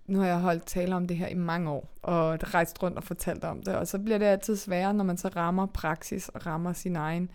nu 0.08 0.20
har 0.20 0.28
jeg 0.28 0.40
holdt 0.40 0.66
tale 0.66 0.96
om 0.96 1.08
det 1.08 1.18
her 1.18 1.28
i 1.28 1.34
mange 1.34 1.70
år, 1.70 1.90
og 2.02 2.54
rejst 2.54 2.84
rundt 2.84 2.98
og 2.98 3.04
fortalt 3.04 3.44
om 3.44 3.64
det, 3.64 3.76
og 3.76 3.88
så 3.88 4.00
bliver 4.00 4.18
det 4.18 4.26
altid 4.26 4.56
sværere, 4.56 4.94
når 4.94 5.04
man 5.04 5.18
så 5.18 5.28
rammer 5.28 5.66
praksis 5.66 6.30
og 6.30 6.46
rammer 6.46 6.74
sin 6.74 6.96
egen 6.96 7.32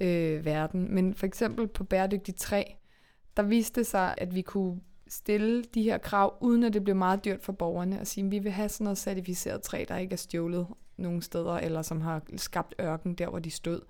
øh, 0.00 0.44
verden. 0.44 0.94
Men 0.94 1.14
for 1.14 1.26
eksempel 1.26 1.68
på 1.68 1.84
bæredygtig 1.84 2.36
3, 2.36 2.76
der 3.36 3.42
viste 3.42 3.84
sig, 3.84 4.14
at 4.18 4.34
vi 4.34 4.42
kunne 4.42 4.80
stille 5.08 5.64
de 5.74 5.82
her 5.82 5.98
krav, 5.98 6.36
uden 6.40 6.64
at 6.64 6.72
det 6.72 6.84
blev 6.84 6.96
meget 6.96 7.24
dyrt 7.24 7.42
for 7.42 7.52
borgerne, 7.52 8.00
og 8.00 8.06
sige, 8.06 8.24
at 8.24 8.30
vi 8.30 8.38
vil 8.38 8.52
have 8.52 8.68
sådan 8.68 8.84
noget 8.84 8.98
certificeret 8.98 9.62
træ, 9.62 9.84
der 9.88 9.96
ikke 9.96 10.12
er 10.12 10.16
stjålet 10.16 10.66
nogen 10.96 11.22
steder, 11.22 11.54
eller 11.54 11.82
som 11.82 12.00
har 12.00 12.22
skabt 12.36 12.74
ørken 12.80 13.14
der, 13.14 13.28
hvor 13.28 13.38
de 13.38 13.50
stod 13.50 13.80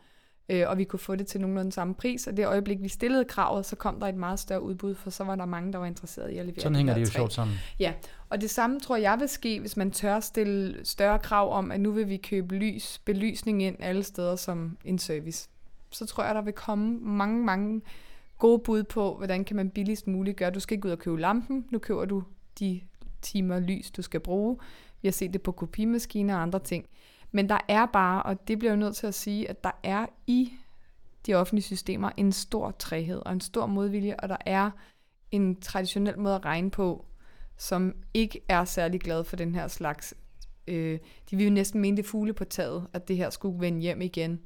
øh, 0.48 0.64
og 0.66 0.78
vi 0.78 0.84
kunne 0.84 1.00
få 1.00 1.16
det 1.16 1.26
til 1.26 1.40
nogenlunde 1.40 1.72
samme 1.72 1.94
pris, 1.94 2.26
og 2.26 2.36
det 2.36 2.46
øjeblik, 2.46 2.82
vi 2.82 2.88
stillede 2.88 3.24
kravet, 3.24 3.66
så 3.66 3.76
kom 3.76 4.00
der 4.00 4.06
et 4.06 4.14
meget 4.14 4.38
større 4.38 4.62
udbud, 4.62 4.94
for 4.94 5.10
så 5.10 5.24
var 5.24 5.36
der 5.36 5.44
mange, 5.44 5.72
der 5.72 5.78
var 5.78 5.86
interesseret 5.86 6.30
i 6.30 6.38
at 6.38 6.46
levere 6.46 6.60
Sådan 6.60 6.76
hænger 6.76 6.94
det 6.94 7.00
jo 7.00 7.06
sjovt 7.06 7.32
sammen. 7.32 7.56
Ja, 7.78 7.92
og 8.28 8.40
det 8.40 8.50
samme 8.50 8.80
tror 8.80 8.96
jeg 8.96 9.16
vil 9.20 9.28
ske, 9.28 9.60
hvis 9.60 9.76
man 9.76 9.90
tør 9.90 10.20
stille 10.20 10.84
større 10.84 11.18
krav 11.18 11.52
om, 11.52 11.70
at 11.70 11.80
nu 11.80 11.92
vil 11.92 12.08
vi 12.08 12.16
købe 12.16 12.54
lys, 12.54 13.00
belysning 13.04 13.62
ind 13.62 13.76
alle 13.78 14.02
steder 14.02 14.36
som 14.36 14.76
en 14.84 14.98
service. 14.98 15.48
Så 15.90 16.06
tror 16.06 16.24
jeg, 16.24 16.34
der 16.34 16.42
vil 16.42 16.52
komme 16.52 16.98
mange, 17.00 17.44
mange 17.44 17.80
gode 18.38 18.58
bud 18.58 18.82
på, 18.82 19.16
hvordan 19.16 19.44
kan 19.44 19.56
man 19.56 19.70
billigst 19.70 20.06
muligt 20.06 20.36
gøre. 20.36 20.50
Du 20.50 20.60
skal 20.60 20.74
ikke 20.74 20.86
ud 20.86 20.92
og 20.92 20.98
købe 20.98 21.20
lampen, 21.20 21.66
nu 21.70 21.78
køber 21.78 22.04
du 22.04 22.22
de 22.58 22.80
timer 23.22 23.60
lys, 23.60 23.90
du 23.90 24.02
skal 24.02 24.20
bruge. 24.20 24.56
Vi 25.02 25.08
har 25.08 25.12
set 25.12 25.32
det 25.32 25.42
på 25.42 25.52
kopimaskiner 25.52 26.34
og 26.34 26.42
andre 26.42 26.58
ting. 26.58 26.86
Men 27.32 27.48
der 27.48 27.58
er 27.68 27.86
bare, 27.86 28.22
og 28.22 28.48
det 28.48 28.58
bliver 28.58 28.72
jo 28.72 28.78
nødt 28.78 28.96
til 28.96 29.06
at 29.06 29.14
sige, 29.14 29.50
at 29.50 29.64
der 29.64 29.70
er 29.82 30.06
i 30.26 30.52
de 31.26 31.34
offentlige 31.34 31.64
systemer 31.64 32.10
en 32.16 32.32
stor 32.32 32.70
træhed 32.70 33.22
og 33.26 33.32
en 33.32 33.40
stor 33.40 33.66
modvilje, 33.66 34.16
og 34.18 34.28
der 34.28 34.36
er 34.46 34.70
en 35.30 35.60
traditionel 35.60 36.18
måde 36.18 36.34
at 36.34 36.44
regne 36.44 36.70
på, 36.70 37.06
som 37.56 37.94
ikke 38.14 38.40
er 38.48 38.64
særlig 38.64 39.00
glad 39.00 39.24
for 39.24 39.36
den 39.36 39.54
her 39.54 39.68
slags. 39.68 40.14
Øh, 40.68 40.98
de 41.30 41.36
vil 41.36 41.44
jo 41.44 41.52
næsten 41.52 41.80
mene 41.80 41.96
det 41.96 42.06
fugle 42.06 42.32
på 42.32 42.44
taget, 42.44 42.86
at 42.92 43.08
det 43.08 43.16
her 43.16 43.30
skulle 43.30 43.60
vende 43.60 43.80
hjem 43.80 44.00
igen, 44.00 44.40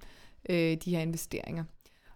øh, 0.48 0.76
de 0.84 0.90
her 0.90 1.00
investeringer. 1.00 1.64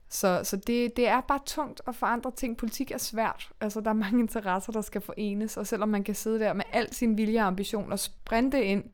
Så, 0.09 0.40
så 0.44 0.56
det, 0.56 0.96
det 0.96 1.09
er 1.09 1.20
bare 1.20 1.40
tungt 1.46 1.80
at 1.87 1.94
forandre 1.94 2.33
ting. 2.37 2.56
Politik 2.56 2.90
er 2.90 2.98
svært. 2.98 3.50
Altså, 3.61 3.80
der 3.80 3.90
er 3.90 3.94
mange 3.94 4.20
interesser, 4.20 4.72
der 4.72 4.80
skal 4.80 5.00
forenes, 5.00 5.56
og 5.56 5.66
selvom 5.66 5.88
man 5.88 6.04
kan 6.04 6.14
sidde 6.14 6.38
der 6.38 6.52
med 6.52 6.64
al 6.72 6.94
sin 6.94 7.16
vilje 7.18 7.40
og 7.40 7.46
ambition 7.46 7.92
og 7.92 7.98
sprinte 7.98 8.64
ind 8.64 8.85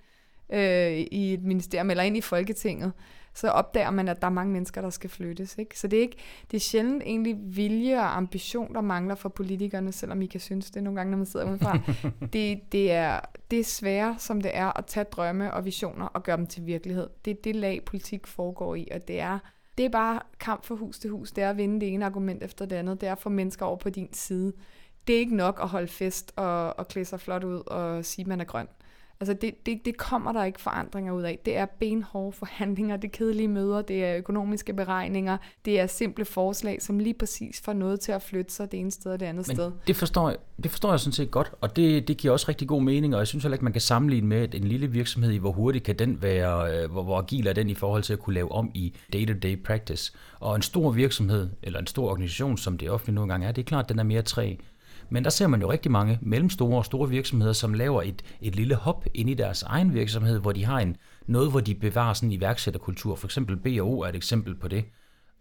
øh, 0.52 0.92
i 0.92 1.34
et 1.34 1.42
ministerium 1.42 1.90
eller 1.90 2.02
ind 2.02 2.16
i 2.16 2.20
Folketinget, 2.20 2.92
så 3.36 3.48
opdager 3.48 3.90
man, 3.90 4.08
at 4.08 4.20
der 4.20 4.26
er 4.26 4.30
mange 4.30 4.52
mennesker, 4.52 4.80
der 4.80 4.90
skal 4.90 5.10
flyttes. 5.10 5.58
Ikke? 5.58 5.78
Så 5.78 5.88
det 5.88 5.96
er, 5.96 6.00
ikke, 6.00 6.16
det 6.50 6.56
er 6.56 6.60
sjældent 6.60 7.02
egentlig 7.02 7.36
vilje 7.38 7.98
og 7.98 8.16
ambition, 8.16 8.74
der 8.74 8.80
mangler 8.80 9.14
for 9.14 9.28
politikerne, 9.28 9.92
selvom 9.92 10.22
I 10.22 10.26
kan 10.26 10.40
synes 10.40 10.70
det 10.70 10.82
nogle 10.82 10.96
gange, 10.96 11.10
når 11.10 11.16
man 11.16 11.26
sidder 11.26 11.46
udenfor. 11.46 11.78
det, 12.32 12.72
det, 12.72 12.92
er, 12.92 13.20
det 13.50 13.60
er 13.60 13.64
svære, 13.64 14.16
som 14.18 14.40
det 14.40 14.50
er, 14.54 14.78
at 14.78 14.86
tage 14.86 15.04
drømme 15.04 15.54
og 15.54 15.64
visioner 15.64 16.06
og 16.06 16.22
gøre 16.22 16.36
dem 16.36 16.46
til 16.46 16.66
virkelighed. 16.66 17.08
Det 17.24 17.30
er 17.30 17.34
det 17.44 17.56
lag, 17.56 17.84
politik 17.84 18.26
foregår 18.26 18.74
i, 18.74 18.88
og 18.94 19.08
det 19.08 19.20
er, 19.20 19.38
det 19.78 19.84
er 19.84 19.90
bare 19.90 20.20
kamp 20.40 20.64
for 20.64 20.74
hus 20.74 20.98
til 20.98 21.10
hus. 21.10 21.32
Det 21.32 21.44
er 21.44 21.50
at 21.50 21.56
vinde 21.56 21.80
det 21.80 21.94
ene 21.94 22.06
argument 22.06 22.42
efter 22.42 22.66
det 22.66 22.76
andet. 22.76 23.00
Det 23.00 23.08
er 23.08 23.12
at 23.12 23.18
få 23.18 23.28
mennesker 23.28 23.66
over 23.66 23.76
på 23.76 23.90
din 23.90 24.08
side. 24.12 24.52
Det 25.06 25.14
er 25.14 25.18
ikke 25.18 25.36
nok 25.36 25.58
at 25.62 25.68
holde 25.68 25.88
fest 25.88 26.32
og, 26.36 26.78
og 26.78 26.88
klæde 26.88 27.04
sig 27.04 27.20
flot 27.20 27.44
ud 27.44 27.60
og 27.66 28.04
sige, 28.04 28.22
at 28.22 28.26
man 28.26 28.40
er 28.40 28.44
grøn. 28.44 28.66
Altså 29.20 29.34
det, 29.34 29.66
det, 29.66 29.80
det 29.84 29.96
kommer 29.96 30.32
der 30.32 30.44
ikke 30.44 30.60
forandringer 30.60 31.12
ud 31.12 31.22
af. 31.22 31.38
Det 31.44 31.56
er 31.56 31.66
benhårde 31.66 32.32
forhandlinger, 32.32 32.96
det 32.96 33.08
er 33.08 33.12
kedelige 33.12 33.48
møder, 33.48 33.82
det 33.82 34.04
er 34.04 34.16
økonomiske 34.16 34.72
beregninger, 34.72 35.36
det 35.64 35.80
er 35.80 35.86
simple 35.86 36.24
forslag, 36.24 36.82
som 36.82 36.98
lige 36.98 37.14
præcis 37.14 37.60
får 37.60 37.72
noget 37.72 38.00
til 38.00 38.12
at 38.12 38.22
flytte 38.22 38.52
sig 38.54 38.72
det 38.72 38.80
ene 38.80 38.90
sted 38.90 39.12
og 39.12 39.20
det 39.20 39.26
andet 39.26 39.48
Men 39.48 39.56
sted. 39.56 39.72
Det 39.86 39.96
forstår, 39.96 40.28
jeg, 40.28 40.38
det 40.62 40.70
forstår 40.70 40.90
jeg 40.90 41.00
sådan 41.00 41.12
set 41.12 41.30
godt, 41.30 41.52
og 41.60 41.76
det, 41.76 42.08
det 42.08 42.16
giver 42.16 42.32
også 42.32 42.46
rigtig 42.48 42.68
god 42.68 42.82
mening, 42.82 43.14
og 43.14 43.18
jeg 43.18 43.26
synes 43.26 43.44
heller 43.44 43.54
ikke, 43.54 43.64
man 43.64 43.72
kan 43.72 43.80
sammenligne 43.80 44.28
med 44.28 44.54
en 44.54 44.64
lille 44.64 44.86
virksomhed 44.86 45.32
i, 45.32 45.36
hvor 45.36 45.52
hurtigt 45.52 45.84
kan 45.84 45.98
den 45.98 46.22
være, 46.22 46.82
øh, 46.82 46.90
hvor, 46.90 47.02
hvor 47.02 47.18
agil 47.18 47.46
er 47.46 47.52
den 47.52 47.70
i 47.70 47.74
forhold 47.74 48.02
til 48.02 48.12
at 48.12 48.18
kunne 48.18 48.34
lave 48.34 48.52
om 48.52 48.70
i 48.74 48.94
day-to-day 49.12 49.62
practice. 49.62 50.12
Og 50.40 50.56
en 50.56 50.62
stor 50.62 50.90
virksomhed, 50.90 51.48
eller 51.62 51.78
en 51.80 51.86
stor 51.86 52.10
organisation, 52.10 52.58
som 52.58 52.78
det 52.78 52.90
offentlige 52.90 53.14
nogle 53.14 53.32
gange 53.32 53.46
er, 53.46 53.52
det 53.52 53.62
er 53.62 53.66
klart, 53.66 53.84
at 53.84 53.88
den 53.88 53.98
er 53.98 54.02
mere 54.02 54.22
træ. 54.22 54.54
Men 55.10 55.24
der 55.24 55.30
ser 55.30 55.46
man 55.46 55.60
jo 55.60 55.72
rigtig 55.72 55.90
mange 55.90 56.18
mellemstore 56.22 56.78
og 56.78 56.84
store 56.84 57.08
virksomheder, 57.08 57.52
som 57.52 57.74
laver 57.74 58.02
et, 58.02 58.22
et 58.40 58.56
lille 58.56 58.74
hop 58.74 59.04
ind 59.14 59.30
i 59.30 59.34
deres 59.34 59.62
egen 59.62 59.94
virksomhed, 59.94 60.38
hvor 60.38 60.52
de 60.52 60.64
har 60.64 60.78
en, 60.78 60.96
noget, 61.26 61.50
hvor 61.50 61.60
de 61.60 61.74
bevarer 61.74 62.14
sådan 62.14 62.28
en 62.28 62.32
iværksætterkultur. 62.32 63.16
For 63.16 63.26
eksempel 63.26 63.56
B&O 63.56 64.00
er 64.00 64.08
et 64.08 64.16
eksempel 64.16 64.54
på 64.54 64.68
det. 64.68 64.84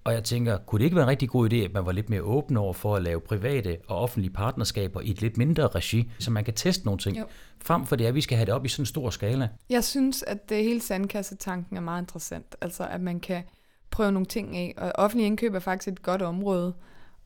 Og 0.03 0.13
jeg 0.13 0.23
tænker, 0.23 0.57
kunne 0.57 0.79
det 0.79 0.85
ikke 0.85 0.95
være 0.95 1.03
en 1.03 1.09
rigtig 1.09 1.29
god 1.29 1.53
idé, 1.53 1.55
at 1.55 1.73
man 1.73 1.85
var 1.85 1.91
lidt 1.91 2.09
mere 2.09 2.21
åben 2.21 2.57
over 2.57 2.73
for 2.73 2.95
at 2.95 3.03
lave 3.03 3.21
private 3.21 3.77
og 3.87 3.97
offentlige 3.97 4.33
partnerskaber 4.33 5.01
i 5.01 5.09
et 5.09 5.21
lidt 5.21 5.37
mindre 5.37 5.67
regi, 5.67 6.11
så 6.19 6.31
man 6.31 6.43
kan 6.43 6.53
teste 6.53 6.85
nogle 6.85 6.99
ting, 6.99 7.19
jo. 7.19 7.25
frem 7.63 7.85
for 7.85 7.95
det, 7.95 8.05
at 8.05 8.15
vi 8.15 8.21
skal 8.21 8.37
have 8.37 8.45
det 8.45 8.53
op 8.53 8.65
i 8.65 8.69
sådan 8.69 8.81
en 8.81 8.85
stor 8.85 9.09
skala? 9.09 9.49
Jeg 9.69 9.83
synes, 9.83 10.23
at 10.23 10.49
det 10.49 10.63
hele 10.63 10.81
sandkassetanken 10.81 11.77
er 11.77 11.81
meget 11.81 12.01
interessant. 12.01 12.55
Altså, 12.61 12.87
at 12.87 13.01
man 13.01 13.19
kan 13.19 13.43
prøve 13.91 14.11
nogle 14.11 14.25
ting 14.25 14.57
af. 14.57 14.73
Og 14.77 14.91
offentlig 14.95 15.27
indkøb 15.27 15.53
er 15.53 15.59
faktisk 15.59 15.87
et 15.87 16.01
godt 16.01 16.21
område, 16.21 16.73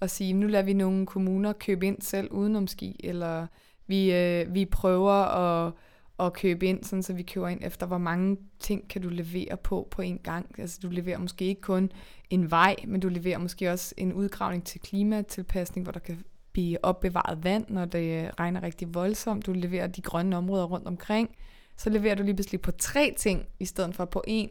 at 0.01 0.09
sige, 0.09 0.33
nu 0.33 0.47
lader 0.47 0.63
vi 0.63 0.73
nogle 0.73 1.05
kommuner 1.05 1.53
købe 1.53 1.88
ind 1.88 2.01
selv 2.01 2.31
udenom 2.31 2.67
ski, 2.67 2.99
eller 3.03 3.47
vi, 3.88 4.13
øh, 4.13 4.53
vi 4.53 4.65
prøver 4.65 5.12
at, 5.12 5.73
at 6.19 6.33
købe 6.33 6.65
ind, 6.65 6.83
sådan 6.83 7.03
så 7.03 7.13
vi 7.13 7.23
køber 7.23 7.47
ind 7.47 7.59
efter, 7.63 7.85
hvor 7.85 7.97
mange 7.97 8.38
ting 8.59 8.89
kan 8.89 9.01
du 9.01 9.09
levere 9.09 9.57
på 9.57 9.88
på 9.91 10.01
en 10.01 10.17
gang. 10.17 10.55
Altså 10.57 10.79
du 10.83 10.89
leverer 10.89 11.17
måske 11.17 11.45
ikke 11.45 11.62
kun 11.62 11.91
en 12.29 12.51
vej, 12.51 12.75
men 12.88 13.01
du 13.01 13.09
leverer 13.09 13.38
måske 13.38 13.71
også 13.71 13.93
en 13.97 14.13
udgravning 14.13 14.63
til 14.63 14.81
klimatilpasning, 14.81 15.85
hvor 15.85 15.91
der 15.91 15.99
kan 15.99 16.23
blive 16.51 16.85
opbevaret 16.85 17.43
vand, 17.43 17.65
når 17.69 17.85
det 17.85 18.39
regner 18.39 18.63
rigtig 18.63 18.93
voldsomt. 18.93 19.45
Du 19.45 19.53
leverer 19.53 19.88
de 19.88 20.01
grønne 20.01 20.38
områder 20.38 20.65
rundt 20.65 20.88
omkring. 20.88 21.29
så 21.77 21.89
leverer 21.89 22.15
du 22.15 22.23
lige 22.23 22.35
pludselig 22.35 22.62
på 22.62 22.71
tre 22.71 23.13
ting, 23.17 23.45
i 23.59 23.65
stedet 23.65 23.95
for 23.95 24.05
på 24.05 24.23
én, 24.27 24.47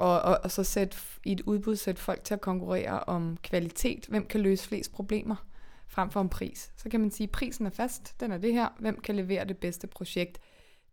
og, 0.00 0.22
og, 0.22 0.40
og 0.42 0.50
så 0.50 0.64
sætte 0.64 0.96
i 1.24 1.32
et 1.32 1.40
udbud 1.40 1.76
sætte 1.76 2.00
folk 2.00 2.24
til 2.24 2.34
at 2.34 2.40
konkurrere 2.40 3.00
om 3.00 3.36
kvalitet. 3.42 4.06
Hvem 4.06 4.26
kan 4.26 4.40
løse 4.40 4.68
flest 4.68 4.92
problemer? 4.92 5.36
frem 5.90 6.10
for 6.10 6.20
en 6.20 6.28
pris. 6.28 6.72
Så 6.76 6.88
kan 6.88 7.00
man 7.00 7.10
sige, 7.10 7.24
at 7.24 7.30
prisen 7.30 7.66
er 7.66 7.70
fast, 7.70 8.20
den 8.20 8.32
er 8.32 8.38
det 8.38 8.52
her, 8.52 8.68
hvem 8.78 9.00
kan 9.00 9.16
levere 9.16 9.44
det 9.44 9.56
bedste 9.56 9.86
projekt. 9.86 10.38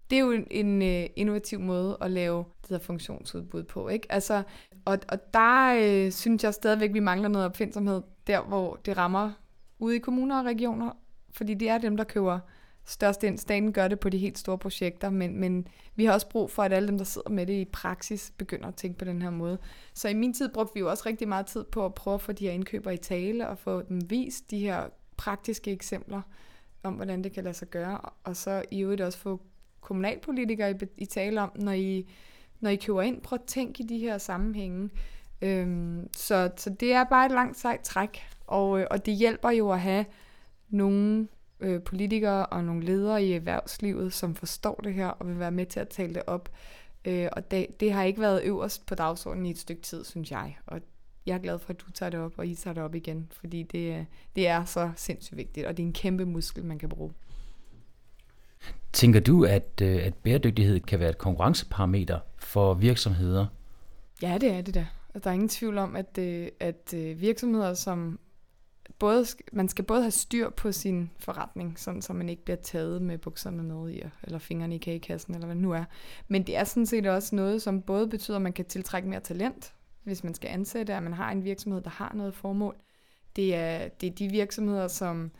Det 0.09 0.15
er 0.15 0.19
jo 0.19 0.31
en, 0.31 0.47
en 0.51 0.81
øh, 0.81 1.09
innovativ 1.15 1.59
måde 1.59 1.97
at 2.01 2.11
lave 2.11 2.45
det 2.61 2.69
der 2.69 2.79
funktionsudbud 2.79 3.63
på. 3.63 3.89
Ikke? 3.89 4.11
Altså, 4.11 4.43
og, 4.85 4.99
og 5.09 5.33
der 5.33 5.75
øh, 5.81 6.11
synes 6.11 6.43
jeg 6.43 6.53
stadigvæk, 6.53 6.93
vi 6.93 6.99
mangler 6.99 7.29
noget 7.29 7.47
opfindsomhed, 7.47 8.01
der 8.27 8.41
hvor 8.41 8.79
det 8.85 8.97
rammer 8.97 9.31
ude 9.79 9.95
i 9.95 9.99
kommuner 9.99 10.39
og 10.39 10.45
regioner, 10.45 10.91
fordi 11.31 11.53
det 11.53 11.69
er 11.69 11.77
dem, 11.77 11.97
der 11.97 12.03
køber 12.03 12.39
størst. 12.87 13.23
Staten 13.37 13.73
gør 13.73 13.87
det 13.87 13.99
på 13.99 14.09
de 14.09 14.17
helt 14.17 14.37
store 14.37 14.57
projekter, 14.57 15.09
men, 15.09 15.39
men 15.39 15.67
vi 15.95 16.05
har 16.05 16.13
også 16.13 16.29
brug 16.29 16.51
for, 16.51 16.63
at 16.63 16.73
alle 16.73 16.87
dem, 16.87 16.97
der 16.97 17.05
sidder 17.05 17.29
med 17.29 17.45
det 17.45 17.53
i 17.53 17.65
praksis, 17.65 18.33
begynder 18.37 18.67
at 18.67 18.75
tænke 18.75 18.97
på 18.97 19.05
den 19.05 19.21
her 19.21 19.29
måde. 19.29 19.57
Så 19.93 20.07
i 20.07 20.13
min 20.13 20.33
tid 20.33 20.49
brugte 20.49 20.73
vi 20.73 20.79
jo 20.79 20.89
også 20.89 21.03
rigtig 21.05 21.27
meget 21.27 21.45
tid 21.45 21.63
på 21.63 21.85
at 21.85 21.93
prøve 21.93 22.15
at 22.15 22.21
få 22.21 22.31
de 22.31 22.45
her 22.45 22.51
indkøber 22.51 22.91
i 22.91 22.97
tale 22.97 23.47
og 23.47 23.57
få 23.57 23.81
dem 23.81 24.09
vist 24.09 24.51
de 24.51 24.59
her 24.59 24.89
praktiske 25.17 25.71
eksempler 25.71 26.21
om, 26.83 26.93
hvordan 26.93 27.23
det 27.23 27.31
kan 27.31 27.43
lade 27.43 27.53
sig 27.53 27.67
gøre, 27.67 27.99
og 28.23 28.35
så 28.35 28.63
i 28.71 28.81
øvrigt 28.81 29.01
også 29.01 29.19
få 29.19 29.41
kommunalpolitikere 29.81 30.71
i, 30.71 30.75
i 30.97 31.05
tale 31.05 31.41
om, 31.41 31.51
når 31.55 31.71
I, 31.71 32.07
når 32.59 32.69
I 32.69 32.75
køber 32.75 33.01
ind, 33.01 33.21
prøv 33.21 33.39
at 33.41 33.47
tænke 33.47 33.83
i 33.83 33.85
de 33.85 33.97
her 33.97 34.17
sammenhænge. 34.17 34.89
Øhm, 35.41 36.09
så, 36.13 36.51
så 36.57 36.69
det 36.69 36.93
er 36.93 37.03
bare 37.03 37.25
et 37.25 37.31
langt 37.31 37.57
sejt 37.57 37.81
træk, 37.81 38.23
og, 38.47 38.79
øh, 38.79 38.87
og 38.91 39.05
det 39.05 39.13
hjælper 39.13 39.49
jo 39.49 39.71
at 39.71 39.79
have 39.79 40.05
nogle 40.69 41.27
øh, 41.59 41.81
politikere 41.81 42.45
og 42.45 42.63
nogle 42.63 42.85
ledere 42.85 43.23
i 43.23 43.33
erhvervslivet, 43.33 44.13
som 44.13 44.35
forstår 44.35 44.81
det 44.83 44.93
her 44.93 45.07
og 45.07 45.27
vil 45.27 45.39
være 45.39 45.51
med 45.51 45.65
til 45.65 45.79
at 45.79 45.89
tale 45.89 46.13
det 46.13 46.23
op. 46.27 46.49
Øh, 47.05 47.27
og 47.31 47.51
det, 47.51 47.79
det 47.79 47.93
har 47.93 48.03
ikke 48.03 48.21
været 48.21 48.43
øverst 48.43 48.85
på 48.85 48.95
dagsordenen 48.95 49.45
i 49.45 49.49
et 49.49 49.57
stykke 49.57 49.81
tid, 49.81 50.03
synes 50.03 50.31
jeg. 50.31 50.57
Og 50.65 50.81
jeg 51.25 51.33
er 51.33 51.39
glad 51.39 51.59
for, 51.59 51.69
at 51.69 51.79
du 51.79 51.91
tager 51.91 52.09
det 52.09 52.19
op, 52.19 52.33
og 52.37 52.47
I 52.47 52.55
tager 52.55 52.73
det 52.73 52.83
op 52.83 52.95
igen, 52.95 53.27
fordi 53.31 53.63
det, 53.63 54.05
det 54.35 54.47
er 54.47 54.65
så 54.65 54.91
sindssygt 54.95 55.37
vigtigt, 55.37 55.65
og 55.65 55.77
det 55.77 55.83
er 55.83 55.87
en 55.87 55.93
kæmpe 55.93 56.25
muskel, 56.25 56.65
man 56.65 56.79
kan 56.79 56.89
bruge. 56.89 57.13
Tænker 58.93 59.19
du, 59.19 59.45
at, 59.45 59.81
øh, 59.81 60.05
at 60.05 60.13
bæredygtighed 60.15 60.79
kan 60.79 60.99
være 60.99 61.09
et 61.09 61.17
konkurrenceparameter 61.17 62.19
for 62.37 62.73
virksomheder? 62.73 63.45
Ja, 64.21 64.37
det 64.41 64.51
er 64.51 64.61
det 64.61 64.73
da. 64.73 64.87
Der 65.23 65.29
er 65.29 65.33
ingen 65.33 65.49
tvivl 65.49 65.77
om, 65.77 65.95
at, 65.95 66.17
øh, 66.19 66.47
at 66.59 66.93
øh, 66.95 67.21
virksomheder, 67.21 67.73
som 67.73 68.19
både, 68.99 69.25
man 69.53 69.69
skal 69.69 69.85
både 69.85 70.01
have 70.01 70.11
styr 70.11 70.49
på 70.49 70.71
sin 70.71 71.11
forretning, 71.19 71.79
sådan 71.79 72.01
så 72.01 72.13
man 72.13 72.29
ikke 72.29 72.43
bliver 72.43 72.57
taget 72.57 73.01
med 73.01 73.17
bukserne 73.17 73.67
nede 73.67 73.95
i, 73.95 74.01
eller 74.23 74.39
fingrene 74.39 74.75
i 74.75 74.77
kagekassen, 74.77 75.33
eller 75.35 75.45
hvad 75.45 75.55
det 75.55 75.63
nu 75.63 75.71
er. 75.71 75.83
Men 76.27 76.43
det 76.43 76.57
er 76.57 76.63
sådan 76.63 76.85
set 76.85 77.07
også 77.07 77.35
noget, 77.35 77.61
som 77.61 77.81
både 77.81 78.07
betyder, 78.07 78.37
at 78.37 78.41
man 78.41 78.53
kan 78.53 78.65
tiltrække 78.65 79.09
mere 79.09 79.19
talent, 79.19 79.73
hvis 80.03 80.23
man 80.23 80.33
skal 80.33 80.49
ansætte, 80.49 80.93
at 80.93 81.03
man 81.03 81.13
har 81.13 81.31
en 81.31 81.43
virksomhed, 81.43 81.81
der 81.81 81.89
har 81.89 82.13
noget 82.15 82.33
formål. 82.33 82.75
Det 83.35 83.55
er, 83.55 83.87
det 83.87 84.07
er 84.07 84.15
de 84.15 84.29
virksomheder, 84.29 84.87
som, 84.87 85.31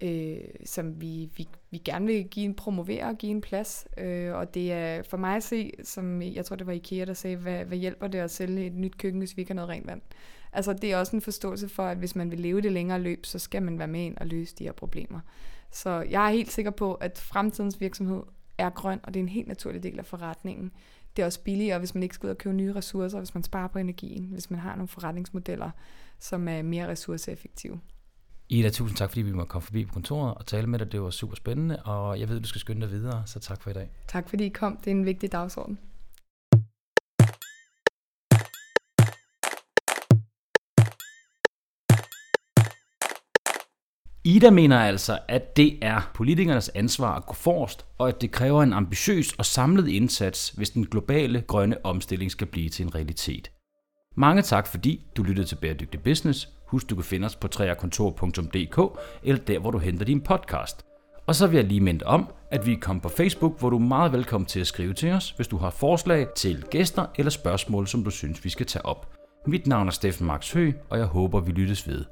øh, 0.00 0.38
som 0.64 1.00
vi, 1.00 1.30
vi, 1.36 1.48
vi 1.70 1.78
gerne 1.78 2.06
vil 2.06 2.24
give 2.24 2.44
en 2.44 2.54
promovere 2.54 3.04
og 3.04 3.16
give 3.16 3.30
en 3.30 3.40
plads. 3.40 3.86
Øh, 3.98 4.34
og 4.34 4.54
det 4.54 4.72
er 4.72 5.02
for 5.02 5.16
mig 5.16 5.36
at 5.36 5.42
se, 5.42 5.72
som 5.84 6.22
jeg 6.22 6.44
tror 6.44 6.56
det 6.56 6.66
var 6.66 6.72
IKEA, 6.72 7.04
der 7.04 7.14
sagde, 7.14 7.36
hvad, 7.36 7.64
hvad 7.64 7.78
hjælper 7.78 8.06
det 8.06 8.18
at 8.18 8.30
sælge 8.30 8.66
et 8.66 8.74
nyt 8.74 8.98
køkken, 8.98 9.18
hvis 9.18 9.36
vi 9.36 9.42
ikke 9.42 9.50
har 9.50 9.54
noget 9.54 9.68
rent 9.68 9.86
vand? 9.86 10.02
Altså 10.52 10.72
det 10.72 10.92
er 10.92 10.96
også 10.96 11.16
en 11.16 11.22
forståelse 11.22 11.68
for, 11.68 11.82
at 11.82 11.96
hvis 11.98 12.16
man 12.16 12.30
vil 12.30 12.40
leve 12.40 12.60
det 12.60 12.72
længere 12.72 13.00
løb, 13.00 13.26
så 13.26 13.38
skal 13.38 13.62
man 13.62 13.78
være 13.78 13.88
med 13.88 14.00
ind 14.00 14.16
og 14.16 14.26
løse 14.26 14.56
de 14.56 14.64
her 14.64 14.72
problemer. 14.72 15.20
Så 15.70 15.90
jeg 16.10 16.26
er 16.26 16.30
helt 16.30 16.52
sikker 16.52 16.70
på, 16.70 16.94
at 16.94 17.18
fremtidens 17.18 17.80
virksomhed 17.80 18.22
er 18.58 18.70
grøn, 18.70 19.00
og 19.02 19.14
det 19.14 19.20
er 19.20 19.24
en 19.24 19.28
helt 19.28 19.48
naturlig 19.48 19.82
del 19.82 19.98
af 19.98 20.06
forretningen. 20.06 20.72
Det 21.16 21.22
er 21.22 21.26
også 21.26 21.40
billigere, 21.40 21.78
hvis 21.78 21.94
man 21.94 22.02
ikke 22.02 22.14
skal 22.14 22.26
ud 22.26 22.30
og 22.30 22.38
købe 22.38 22.56
nye 22.56 22.74
ressourcer, 22.74 23.18
hvis 23.18 23.34
man 23.34 23.42
sparer 23.42 23.68
på 23.68 23.78
energien, 23.78 24.24
hvis 24.24 24.50
man 24.50 24.60
har 24.60 24.74
nogle 24.74 24.88
forretningsmodeller, 24.88 25.70
som 26.18 26.48
er 26.48 26.62
mere 26.62 26.88
ressourceeffektive. 26.88 27.80
Ida, 28.48 28.70
tusind 28.70 28.96
tak, 28.96 29.10
fordi 29.10 29.22
vi 29.22 29.32
måtte 29.32 29.50
komme 29.50 29.62
forbi 29.62 29.84
på 29.84 29.94
kontoret 29.94 30.34
og 30.34 30.46
tale 30.46 30.66
med 30.66 30.78
dig. 30.78 30.92
Det 30.92 31.02
var 31.02 31.10
super 31.10 31.36
spændende, 31.36 31.82
og 31.82 32.20
jeg 32.20 32.28
ved, 32.28 32.40
du 32.40 32.48
skal 32.48 32.60
skynde 32.60 32.80
dig 32.80 32.90
videre, 32.90 33.22
så 33.26 33.40
tak 33.40 33.62
for 33.62 33.70
i 33.70 33.72
dag. 33.72 33.90
Tak 34.08 34.28
fordi 34.28 34.44
I 34.44 34.48
kom. 34.48 34.76
Det 34.76 34.86
er 34.86 34.90
en 34.90 35.06
vigtig 35.06 35.32
dagsorden. 35.32 35.78
Ida 44.28 44.50
mener 44.50 44.78
altså, 44.78 45.18
at 45.28 45.56
det 45.56 45.78
er 45.82 46.10
politikernes 46.14 46.68
ansvar 46.68 47.14
at 47.14 47.26
gå 47.26 47.34
forrest, 47.34 47.86
og 47.98 48.08
at 48.08 48.20
det 48.20 48.30
kræver 48.30 48.62
en 48.62 48.72
ambitiøs 48.72 49.32
og 49.32 49.46
samlet 49.46 49.88
indsats, 49.88 50.48
hvis 50.48 50.70
den 50.70 50.86
globale 50.86 51.40
grønne 51.40 51.76
omstilling 51.84 52.30
skal 52.30 52.46
blive 52.46 52.68
til 52.68 52.84
en 52.84 52.94
realitet. 52.94 53.50
Mange 54.16 54.42
tak, 54.42 54.66
fordi 54.66 55.06
du 55.16 55.22
lyttede 55.22 55.46
til 55.46 55.56
Bæredygtig 55.56 56.02
Business. 56.02 56.48
Husk, 56.66 56.90
du 56.90 56.94
kan 56.94 57.04
finde 57.04 57.26
os 57.26 57.36
på 57.36 57.48
træerkontor.dk 57.48 58.98
eller 59.22 59.42
der, 59.44 59.58
hvor 59.58 59.70
du 59.70 59.78
henter 59.78 60.04
din 60.04 60.20
podcast. 60.20 60.86
Og 61.26 61.34
så 61.34 61.46
vil 61.46 61.56
jeg 61.56 61.64
lige 61.64 61.80
minde 61.80 62.06
om, 62.06 62.30
at 62.50 62.66
vi 62.66 62.72
er 62.72 62.80
kommet 62.80 63.02
på 63.02 63.08
Facebook, 63.08 63.58
hvor 63.58 63.70
du 63.70 63.76
er 63.76 63.80
meget 63.80 64.12
velkommen 64.12 64.46
til 64.46 64.60
at 64.60 64.66
skrive 64.66 64.94
til 64.94 65.12
os, 65.12 65.30
hvis 65.30 65.48
du 65.48 65.56
har 65.56 65.70
forslag 65.70 66.26
til 66.36 66.64
gæster 66.70 67.06
eller 67.18 67.30
spørgsmål, 67.30 67.86
som 67.86 68.04
du 68.04 68.10
synes, 68.10 68.44
vi 68.44 68.50
skal 68.50 68.66
tage 68.66 68.86
op. 68.86 69.12
Mit 69.46 69.66
navn 69.66 69.86
er 69.86 69.92
Steffen 69.92 70.26
Max 70.26 70.52
Hø, 70.52 70.72
og 70.90 70.98
jeg 70.98 71.06
håber, 71.06 71.40
vi 71.40 71.52
lyttes 71.52 71.88
ved. 71.88 72.04